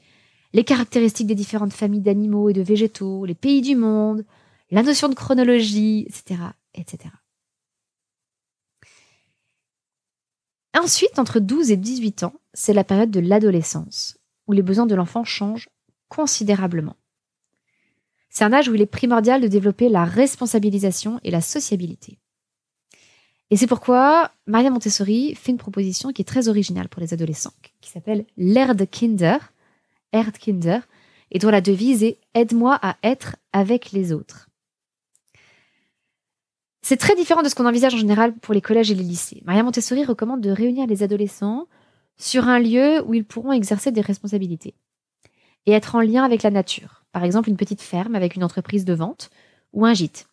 les 0.52 0.64
caractéristiques 0.64 1.26
des 1.26 1.34
différentes 1.34 1.72
familles 1.72 2.00
d'animaux 2.00 2.50
et 2.50 2.52
de 2.52 2.62
végétaux, 2.62 3.24
les 3.24 3.34
pays 3.34 3.62
du 3.62 3.76
monde, 3.76 4.24
la 4.70 4.82
notion 4.82 5.08
de 5.08 5.14
chronologie, 5.14 6.06
etc., 6.08 6.40
etc. 6.74 7.10
Ensuite, 10.78 11.18
entre 11.18 11.40
12 11.40 11.72
et 11.72 11.76
18 11.76 12.22
ans, 12.22 12.34
c'est 12.54 12.72
la 12.72 12.84
période 12.84 13.10
de 13.10 13.20
l'adolescence, 13.20 14.16
où 14.46 14.52
les 14.52 14.62
besoins 14.62 14.86
de 14.86 14.94
l'enfant 14.94 15.24
changent 15.24 15.68
considérablement. 16.08 16.96
C'est 18.30 18.44
un 18.44 18.52
âge 18.52 18.68
où 18.68 18.74
il 18.74 18.82
est 18.82 18.86
primordial 18.86 19.40
de 19.40 19.48
développer 19.48 19.88
la 19.88 20.04
responsabilisation 20.04 21.18
et 21.24 21.30
la 21.30 21.40
sociabilité. 21.40 22.18
Et 23.50 23.56
c'est 23.56 23.66
pourquoi 23.66 24.30
Maria 24.46 24.70
Montessori 24.70 25.34
fait 25.34 25.50
une 25.50 25.58
proposition 25.58 26.12
qui 26.12 26.22
est 26.22 26.26
très 26.26 26.48
originale 26.48 26.88
pour 26.88 27.00
les 27.00 27.12
adolescents, 27.12 27.54
qui 27.80 27.90
s'appelle 27.90 28.24
l'Erdkinder, 28.36 29.38
Erdkinder, 30.12 30.80
et 31.30 31.38
dont 31.38 31.50
la 31.50 31.60
devise 31.60 32.04
est 32.04 32.18
Aide-moi 32.34 32.78
à 32.80 32.96
être 33.02 33.36
avec 33.52 33.90
les 33.90 34.12
autres. 34.12 34.47
C'est 36.88 36.96
très 36.96 37.14
différent 37.14 37.42
de 37.42 37.50
ce 37.50 37.54
qu'on 37.54 37.66
envisage 37.66 37.92
en 37.92 37.98
général 37.98 38.32
pour 38.32 38.54
les 38.54 38.62
collèges 38.62 38.90
et 38.90 38.94
les 38.94 39.02
lycées. 39.02 39.42
Maria 39.44 39.62
Montessori 39.62 40.06
recommande 40.06 40.40
de 40.40 40.50
réunir 40.50 40.86
les 40.86 41.02
adolescents 41.02 41.68
sur 42.16 42.48
un 42.48 42.58
lieu 42.58 43.02
où 43.04 43.12
ils 43.12 43.26
pourront 43.26 43.52
exercer 43.52 43.92
des 43.92 44.00
responsabilités 44.00 44.72
et 45.66 45.72
être 45.72 45.96
en 45.96 46.00
lien 46.00 46.24
avec 46.24 46.42
la 46.42 46.50
nature. 46.50 47.04
Par 47.12 47.24
exemple, 47.24 47.50
une 47.50 47.58
petite 47.58 47.82
ferme 47.82 48.14
avec 48.14 48.36
une 48.36 48.42
entreprise 48.42 48.86
de 48.86 48.94
vente 48.94 49.28
ou 49.74 49.84
un 49.84 49.92
gîte. 49.92 50.30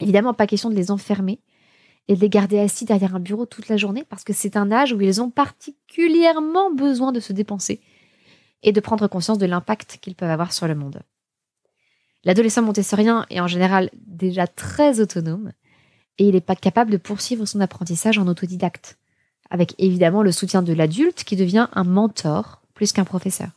Évidemment, 0.00 0.34
pas 0.34 0.46
question 0.46 0.68
de 0.68 0.74
les 0.74 0.90
enfermer 0.90 1.40
et 2.08 2.16
de 2.16 2.20
les 2.20 2.28
garder 2.28 2.58
assis 2.58 2.84
derrière 2.84 3.14
un 3.14 3.20
bureau 3.20 3.46
toute 3.46 3.70
la 3.70 3.78
journée 3.78 4.04
parce 4.04 4.24
que 4.24 4.34
c'est 4.34 4.58
un 4.58 4.70
âge 4.70 4.92
où 4.92 5.00
ils 5.00 5.22
ont 5.22 5.30
particulièrement 5.30 6.70
besoin 6.70 7.12
de 7.12 7.20
se 7.20 7.32
dépenser 7.32 7.80
et 8.62 8.72
de 8.72 8.80
prendre 8.80 9.08
conscience 9.08 9.38
de 9.38 9.46
l'impact 9.46 10.00
qu'ils 10.02 10.16
peuvent 10.16 10.28
avoir 10.28 10.52
sur 10.52 10.68
le 10.68 10.74
monde. 10.74 11.00
L'adolescent 12.24 12.62
montessorien 12.62 13.26
est 13.30 13.40
en 13.40 13.46
général 13.46 13.90
déjà 14.06 14.46
très 14.46 15.00
autonome 15.00 15.52
et 16.18 16.28
il 16.28 16.34
n'est 16.34 16.40
pas 16.40 16.56
capable 16.56 16.90
de 16.90 16.98
poursuivre 16.98 17.46
son 17.46 17.60
apprentissage 17.60 18.18
en 18.18 18.26
autodidacte, 18.26 18.98
avec 19.48 19.74
évidemment 19.78 20.22
le 20.22 20.32
soutien 20.32 20.62
de 20.62 20.72
l'adulte 20.74 21.24
qui 21.24 21.36
devient 21.36 21.68
un 21.72 21.84
mentor 21.84 22.60
plus 22.74 22.92
qu'un 22.92 23.04
professeur. 23.04 23.50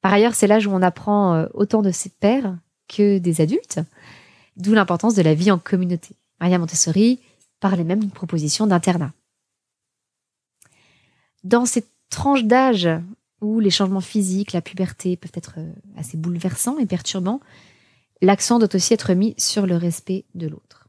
Par 0.00 0.12
ailleurs, 0.12 0.34
c'est 0.34 0.46
l'âge 0.46 0.66
où 0.66 0.70
on 0.70 0.82
apprend 0.82 1.34
euh, 1.34 1.46
autant 1.54 1.82
de 1.82 1.90
ses 1.90 2.10
pairs 2.10 2.56
que 2.88 3.18
des 3.18 3.40
adultes, 3.40 3.80
d'où 4.56 4.74
l'importance 4.74 5.14
de 5.14 5.22
la 5.22 5.34
vie 5.34 5.50
en 5.50 5.58
communauté. 5.58 6.16
Maria 6.40 6.58
Montessori 6.58 7.20
parlait 7.60 7.84
même 7.84 8.00
d'une 8.00 8.10
proposition 8.10 8.66
d'internat. 8.66 9.12
Dans 11.44 11.66
cette 11.66 11.88
tranche 12.10 12.44
d'âge 12.44 12.88
où 13.40 13.60
les 13.60 13.70
changements 13.70 14.00
physiques, 14.00 14.52
la 14.52 14.60
puberté 14.60 15.16
peuvent 15.16 15.32
être 15.34 15.54
euh, 15.58 15.72
assez 15.96 16.16
bouleversants 16.16 16.78
et 16.78 16.86
perturbants, 16.86 17.40
l'accent 18.20 18.58
doit 18.58 18.74
aussi 18.74 18.94
être 18.94 19.14
mis 19.14 19.34
sur 19.38 19.66
le 19.66 19.76
respect 19.76 20.24
de 20.34 20.48
l'autre. 20.48 20.88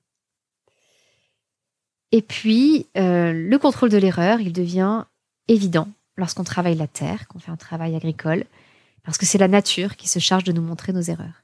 Et 2.11 2.21
puis, 2.21 2.87
euh, 2.97 3.33
le 3.33 3.57
contrôle 3.59 3.89
de 3.89 3.97
l'erreur, 3.97 4.41
il 4.41 4.53
devient 4.53 5.05
évident 5.47 5.87
lorsqu'on 6.17 6.43
travaille 6.43 6.75
la 6.75 6.87
terre, 6.87 7.27
qu'on 7.27 7.39
fait 7.39 7.51
un 7.51 7.57
travail 7.57 7.95
agricole, 7.95 8.45
parce 9.03 9.17
que 9.17 9.25
c'est 9.25 9.37
la 9.37 9.47
nature 9.47 9.95
qui 9.95 10.09
se 10.09 10.19
charge 10.19 10.43
de 10.43 10.51
nous 10.51 10.61
montrer 10.61 10.91
nos 10.91 11.01
erreurs. 11.01 11.43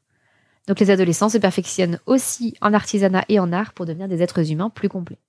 Donc 0.67 0.79
les 0.79 0.89
adolescents 0.89 1.29
se 1.29 1.37
perfectionnent 1.37 1.99
aussi 2.07 2.55
en 2.61 2.73
artisanat 2.73 3.23
et 3.29 3.39
en 3.39 3.51
art 3.53 3.73
pour 3.73 3.85
devenir 3.85 4.07
des 4.07 4.21
êtres 4.21 4.51
humains 4.51 4.69
plus 4.71 4.89
complets. 4.89 5.19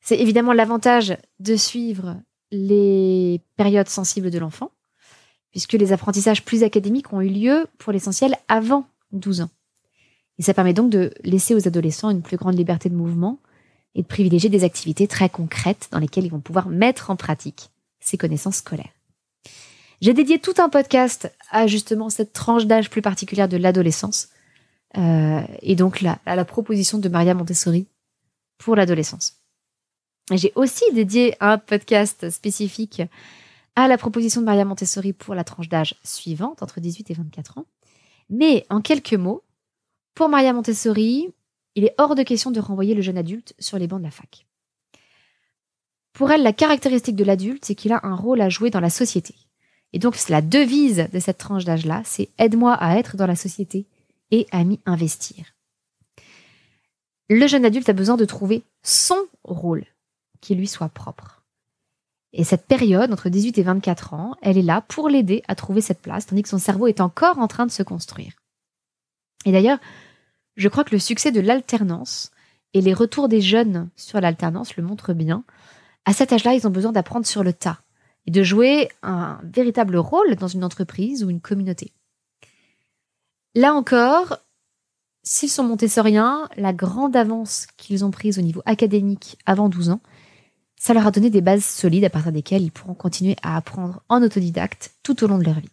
C'est 0.00 0.18
évidemment 0.18 0.52
l'avantage 0.52 1.16
de 1.40 1.56
suivre 1.56 2.16
les 2.50 3.40
périodes 3.56 3.88
sensibles 3.88 4.30
de 4.30 4.38
l'enfant, 4.38 4.70
puisque 5.50 5.72
les 5.72 5.92
apprentissages 5.92 6.44
plus 6.44 6.62
académiques 6.62 7.12
ont 7.12 7.20
eu 7.20 7.28
lieu 7.28 7.66
pour 7.78 7.92
l'essentiel 7.92 8.36
avant 8.48 8.86
12 9.12 9.42
ans. 9.42 9.50
Et 10.38 10.42
ça 10.42 10.54
permet 10.54 10.74
donc 10.74 10.90
de 10.90 11.12
laisser 11.24 11.54
aux 11.54 11.66
adolescents 11.66 12.10
une 12.10 12.22
plus 12.22 12.36
grande 12.36 12.56
liberté 12.56 12.88
de 12.88 12.94
mouvement 12.94 13.38
et 13.94 14.02
de 14.02 14.06
privilégier 14.06 14.50
des 14.50 14.64
activités 14.64 15.08
très 15.08 15.30
concrètes 15.30 15.88
dans 15.90 15.98
lesquelles 15.98 16.26
ils 16.26 16.30
vont 16.30 16.40
pouvoir 16.40 16.68
mettre 16.68 17.10
en 17.10 17.16
pratique 17.16 17.70
ces 18.00 18.18
connaissances 18.18 18.56
scolaires. 18.56 18.92
J'ai 20.02 20.12
dédié 20.12 20.38
tout 20.38 20.54
un 20.58 20.68
podcast 20.68 21.32
à 21.50 21.66
justement 21.66 22.10
cette 22.10 22.34
tranche 22.34 22.66
d'âge 22.66 22.90
plus 22.90 23.00
particulière 23.00 23.48
de 23.48 23.56
l'adolescence 23.56 24.28
euh, 24.98 25.40
et 25.62 25.74
donc 25.74 26.04
à 26.26 26.36
la 26.36 26.44
proposition 26.44 26.98
de 26.98 27.08
Maria 27.08 27.32
Montessori 27.32 27.86
pour 28.58 28.76
l'adolescence. 28.76 29.40
J'ai 30.32 30.52
aussi 30.56 30.84
dédié 30.92 31.36
un 31.38 31.56
podcast 31.56 32.30
spécifique 32.30 33.02
à 33.76 33.86
la 33.86 33.96
proposition 33.96 34.40
de 34.40 34.46
Maria 34.46 34.64
Montessori 34.64 35.12
pour 35.12 35.36
la 35.36 35.44
tranche 35.44 35.68
d'âge 35.68 35.94
suivante, 36.02 36.62
entre 36.64 36.80
18 36.80 37.10
et 37.10 37.14
24 37.14 37.58
ans. 37.58 37.66
Mais 38.28 38.66
en 38.68 38.80
quelques 38.80 39.14
mots, 39.14 39.44
pour 40.14 40.28
Maria 40.28 40.52
Montessori, 40.52 41.28
il 41.76 41.84
est 41.84 41.94
hors 41.98 42.16
de 42.16 42.24
question 42.24 42.50
de 42.50 42.58
renvoyer 42.58 42.94
le 42.94 43.02
jeune 43.02 43.18
adulte 43.18 43.54
sur 43.60 43.78
les 43.78 43.86
bancs 43.86 44.00
de 44.00 44.04
la 44.04 44.10
fac. 44.10 44.46
Pour 46.12 46.32
elle, 46.32 46.42
la 46.42 46.52
caractéristique 46.52 47.16
de 47.16 47.24
l'adulte, 47.24 47.64
c'est 47.64 47.74
qu'il 47.76 47.92
a 47.92 48.00
un 48.02 48.16
rôle 48.16 48.40
à 48.40 48.48
jouer 48.48 48.70
dans 48.70 48.80
la 48.80 48.90
société. 48.90 49.34
Et 49.92 50.00
donc, 50.00 50.16
la 50.28 50.42
devise 50.42 51.08
de 51.12 51.20
cette 51.20 51.38
tranche 51.38 51.64
d'âge-là, 51.64 52.02
c'est 52.04 52.30
aide-moi 52.38 52.72
à 52.74 52.96
être 52.96 53.16
dans 53.16 53.26
la 53.26 53.36
société 53.36 53.86
et 54.32 54.46
à 54.50 54.64
m'y 54.64 54.80
investir. 54.86 55.54
Le 57.28 57.46
jeune 57.46 57.64
adulte 57.64 57.88
a 57.88 57.92
besoin 57.92 58.16
de 58.16 58.24
trouver 58.24 58.64
son 58.82 59.26
rôle 59.44 59.84
qui 60.46 60.54
lui 60.54 60.68
soit 60.68 60.88
propre. 60.88 61.42
Et 62.32 62.44
cette 62.44 62.66
période, 62.66 63.12
entre 63.12 63.28
18 63.28 63.58
et 63.58 63.62
24 63.64 64.14
ans, 64.14 64.36
elle 64.42 64.56
est 64.56 64.62
là 64.62 64.80
pour 64.80 65.08
l'aider 65.08 65.42
à 65.48 65.56
trouver 65.56 65.80
cette 65.80 66.00
place, 66.00 66.26
tandis 66.26 66.42
que 66.42 66.48
son 66.48 66.58
cerveau 66.58 66.86
est 66.86 67.00
encore 67.00 67.40
en 67.40 67.48
train 67.48 67.66
de 67.66 67.72
se 67.72 67.82
construire. 67.82 68.34
Et 69.44 69.50
d'ailleurs, 69.50 69.78
je 70.54 70.68
crois 70.68 70.84
que 70.84 70.94
le 70.94 71.00
succès 71.00 71.32
de 71.32 71.40
l'alternance 71.40 72.30
et 72.74 72.80
les 72.80 72.94
retours 72.94 73.28
des 73.28 73.40
jeunes 73.40 73.88
sur 73.96 74.20
l'alternance 74.20 74.76
le 74.76 74.84
montrent 74.84 75.14
bien. 75.14 75.42
À 76.04 76.12
cet 76.12 76.32
âge-là, 76.32 76.54
ils 76.54 76.66
ont 76.68 76.70
besoin 76.70 76.92
d'apprendre 76.92 77.26
sur 77.26 77.42
le 77.42 77.52
tas 77.52 77.80
et 78.26 78.30
de 78.30 78.42
jouer 78.44 78.88
un 79.02 79.40
véritable 79.42 79.96
rôle 79.96 80.36
dans 80.36 80.46
une 80.46 80.62
entreprise 80.62 81.24
ou 81.24 81.30
une 81.30 81.40
communauté. 81.40 81.92
Là 83.56 83.74
encore, 83.74 84.38
s'ils 85.24 85.50
sont 85.50 85.64
montessoriens, 85.64 86.48
la 86.56 86.72
grande 86.72 87.16
avance 87.16 87.66
qu'ils 87.76 88.04
ont 88.04 88.12
prise 88.12 88.38
au 88.38 88.42
niveau 88.42 88.62
académique 88.64 89.38
avant 89.44 89.68
12 89.68 89.90
ans, 89.90 90.00
ça 90.86 90.94
leur 90.94 91.08
a 91.08 91.10
donné 91.10 91.30
des 91.30 91.40
bases 91.40 91.64
solides 91.64 92.04
à 92.04 92.10
partir 92.10 92.30
desquelles 92.30 92.62
ils 92.62 92.70
pourront 92.70 92.94
continuer 92.94 93.34
à 93.42 93.56
apprendre 93.56 94.04
en 94.08 94.22
autodidacte 94.22 94.94
tout 95.02 95.24
au 95.24 95.26
long 95.26 95.36
de 95.36 95.42
leur 95.42 95.58
vie. 95.58 95.68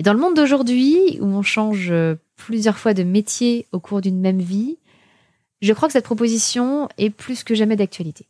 Et 0.00 0.02
dans 0.02 0.12
le 0.12 0.18
monde 0.18 0.34
d'aujourd'hui, 0.34 1.18
où 1.20 1.26
on 1.26 1.42
change 1.42 1.94
plusieurs 2.34 2.78
fois 2.78 2.94
de 2.94 3.04
métier 3.04 3.68
au 3.70 3.78
cours 3.78 4.00
d'une 4.00 4.18
même 4.18 4.40
vie, 4.40 4.76
je 5.60 5.72
crois 5.72 5.86
que 5.86 5.92
cette 5.92 6.04
proposition 6.04 6.88
est 6.98 7.10
plus 7.10 7.44
que 7.44 7.54
jamais 7.54 7.76
d'actualité. 7.76 8.26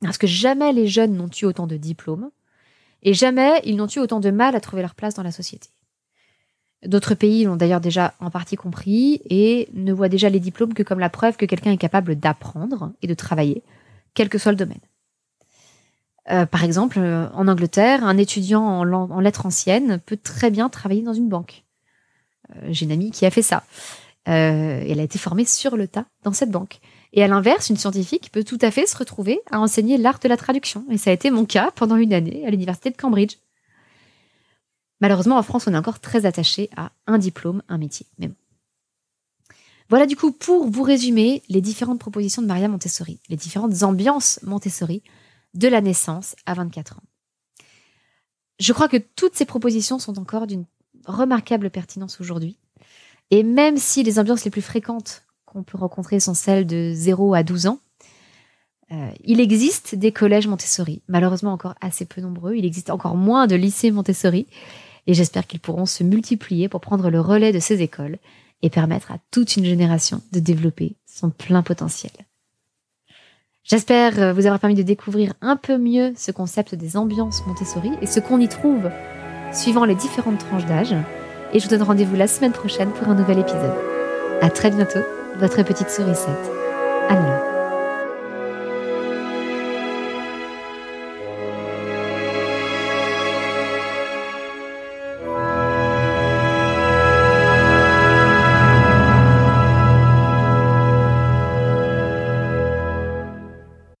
Parce 0.00 0.18
que 0.18 0.26
jamais 0.26 0.72
les 0.72 0.88
jeunes 0.88 1.14
n'ont 1.14 1.30
eu 1.40 1.44
autant 1.44 1.68
de 1.68 1.76
diplômes, 1.76 2.32
et 3.04 3.14
jamais 3.14 3.60
ils 3.64 3.76
n'ont 3.76 3.86
eu 3.86 4.00
autant 4.00 4.18
de 4.18 4.32
mal 4.32 4.56
à 4.56 4.60
trouver 4.60 4.82
leur 4.82 4.96
place 4.96 5.14
dans 5.14 5.22
la 5.22 5.30
société. 5.30 5.68
D'autres 6.84 7.14
pays 7.14 7.44
l'ont 7.44 7.54
d'ailleurs 7.54 7.80
déjà 7.80 8.14
en 8.18 8.30
partie 8.30 8.56
compris 8.56 9.22
et 9.30 9.68
ne 9.72 9.92
voient 9.92 10.08
déjà 10.08 10.30
les 10.30 10.40
diplômes 10.40 10.74
que 10.74 10.82
comme 10.82 10.98
la 10.98 11.10
preuve 11.10 11.36
que 11.36 11.46
quelqu'un 11.46 11.70
est 11.70 11.76
capable 11.76 12.16
d'apprendre 12.16 12.92
et 13.00 13.06
de 13.06 13.14
travailler, 13.14 13.62
quel 14.14 14.28
que 14.28 14.38
soit 14.38 14.52
le 14.52 14.56
domaine. 14.56 14.80
Euh, 16.30 16.46
par 16.46 16.64
exemple, 16.64 16.98
euh, 16.98 17.28
en 17.34 17.48
Angleterre, 17.48 18.04
un 18.04 18.16
étudiant 18.16 18.64
en, 18.64 19.20
lettres 19.20 19.46
anciennes 19.46 20.00
peut 20.06 20.16
très 20.16 20.50
bien 20.50 20.68
travailler 20.68 21.02
dans 21.02 21.12
une 21.12 21.28
banque. 21.28 21.64
Euh, 22.50 22.68
j'ai 22.70 22.86
une 22.86 22.92
amie 22.92 23.10
qui 23.10 23.26
a 23.26 23.30
fait 23.30 23.42
ça. 23.42 23.64
elle 24.24 25.00
a 25.00 25.02
été 25.02 25.18
formée 25.18 25.44
sur 25.44 25.76
le 25.76 25.86
tas 25.86 26.06
dans 26.22 26.32
cette 26.32 26.50
banque. 26.50 26.80
Et 27.12 27.22
à 27.22 27.28
l'inverse, 27.28 27.68
une 27.68 27.76
scientifique 27.76 28.30
peut 28.32 28.42
tout 28.42 28.58
à 28.62 28.70
fait 28.70 28.86
se 28.86 28.96
retrouver 28.96 29.40
à 29.50 29.60
enseigner 29.60 29.98
l'art 29.98 30.18
de 30.18 30.28
la 30.28 30.36
traduction. 30.36 30.84
Et 30.90 30.98
ça 30.98 31.10
a 31.10 31.12
été 31.12 31.30
mon 31.30 31.44
cas 31.44 31.70
pendant 31.74 31.96
une 31.96 32.14
année 32.14 32.44
à 32.46 32.50
l'université 32.50 32.90
de 32.90 32.96
Cambridge. 32.96 33.36
Malheureusement, 35.00 35.36
en 35.36 35.42
France, 35.42 35.66
on 35.66 35.74
est 35.74 35.76
encore 35.76 36.00
très 36.00 36.24
attaché 36.24 36.70
à 36.76 36.90
un 37.06 37.18
diplôme, 37.18 37.62
un 37.68 37.76
métier. 37.76 38.06
Mais 38.18 38.30
Voilà 39.90 40.06
du 40.06 40.16
coup 40.16 40.32
pour 40.32 40.68
vous 40.68 40.82
résumer 40.82 41.42
les 41.48 41.60
différentes 41.60 42.00
propositions 42.00 42.42
de 42.42 42.46
Maria 42.46 42.68
Montessori, 42.68 43.20
les 43.28 43.36
différentes 43.36 43.82
ambiances 43.82 44.40
Montessori 44.42 45.02
de 45.54 45.68
la 45.68 45.80
naissance 45.80 46.34
à 46.46 46.54
24 46.54 46.96
ans. 46.96 47.02
Je 48.58 48.72
crois 48.72 48.88
que 48.88 48.96
toutes 48.96 49.34
ces 49.34 49.44
propositions 49.44 49.98
sont 49.98 50.18
encore 50.18 50.46
d'une 50.46 50.64
remarquable 51.06 51.70
pertinence 51.70 52.20
aujourd'hui. 52.20 52.56
Et 53.30 53.42
même 53.42 53.76
si 53.76 54.02
les 54.02 54.18
ambiances 54.18 54.44
les 54.44 54.50
plus 54.50 54.62
fréquentes 54.62 55.22
qu'on 55.44 55.62
peut 55.62 55.78
rencontrer 55.78 56.20
sont 56.20 56.34
celles 56.34 56.66
de 56.66 56.92
0 56.94 57.34
à 57.34 57.42
12 57.42 57.66
ans, 57.66 57.78
euh, 58.92 59.10
il 59.24 59.40
existe 59.40 59.94
des 59.94 60.12
collèges 60.12 60.46
Montessori, 60.46 61.02
malheureusement 61.08 61.52
encore 61.52 61.74
assez 61.80 62.04
peu 62.04 62.20
nombreux. 62.20 62.54
Il 62.54 62.64
existe 62.64 62.90
encore 62.90 63.16
moins 63.16 63.46
de 63.46 63.56
lycées 63.56 63.90
Montessori 63.90 64.46
et 65.06 65.14
j'espère 65.14 65.46
qu'ils 65.46 65.60
pourront 65.60 65.86
se 65.86 66.04
multiplier 66.04 66.68
pour 66.68 66.80
prendre 66.80 67.10
le 67.10 67.20
relais 67.20 67.52
de 67.52 67.58
ces 67.58 67.82
écoles 67.82 68.18
et 68.64 68.70
permettre 68.70 69.12
à 69.12 69.18
toute 69.30 69.56
une 69.56 69.66
génération 69.66 70.22
de 70.32 70.40
développer 70.40 70.96
son 71.06 71.30
plein 71.30 71.62
potentiel. 71.62 72.12
J'espère 73.62 74.18
euh, 74.18 74.32
vous 74.32 74.46
avoir 74.46 74.58
permis 74.58 74.74
de 74.74 74.82
découvrir 74.82 75.34
un 75.42 75.56
peu 75.56 75.78
mieux 75.78 76.12
ce 76.16 76.32
concept 76.32 76.74
des 76.74 76.96
ambiances 76.96 77.46
Montessori 77.46 77.92
et 78.00 78.06
ce 78.06 78.20
qu'on 78.20 78.40
y 78.40 78.48
trouve 78.48 78.90
suivant 79.52 79.84
les 79.84 79.94
différentes 79.94 80.38
tranches 80.38 80.66
d'âge. 80.66 80.94
Et 81.52 81.60
je 81.60 81.64
vous 81.64 81.70
donne 81.70 81.82
rendez-vous 81.82 82.16
la 82.16 82.26
semaine 82.26 82.52
prochaine 82.52 82.90
pour 82.90 83.08
un 83.08 83.14
nouvel 83.14 83.38
épisode. 83.38 83.74
À 84.40 84.50
très 84.50 84.70
bientôt, 84.70 85.00
votre 85.38 85.62
petite 85.62 85.90
sourisette. 85.90 86.50
À 87.08 87.16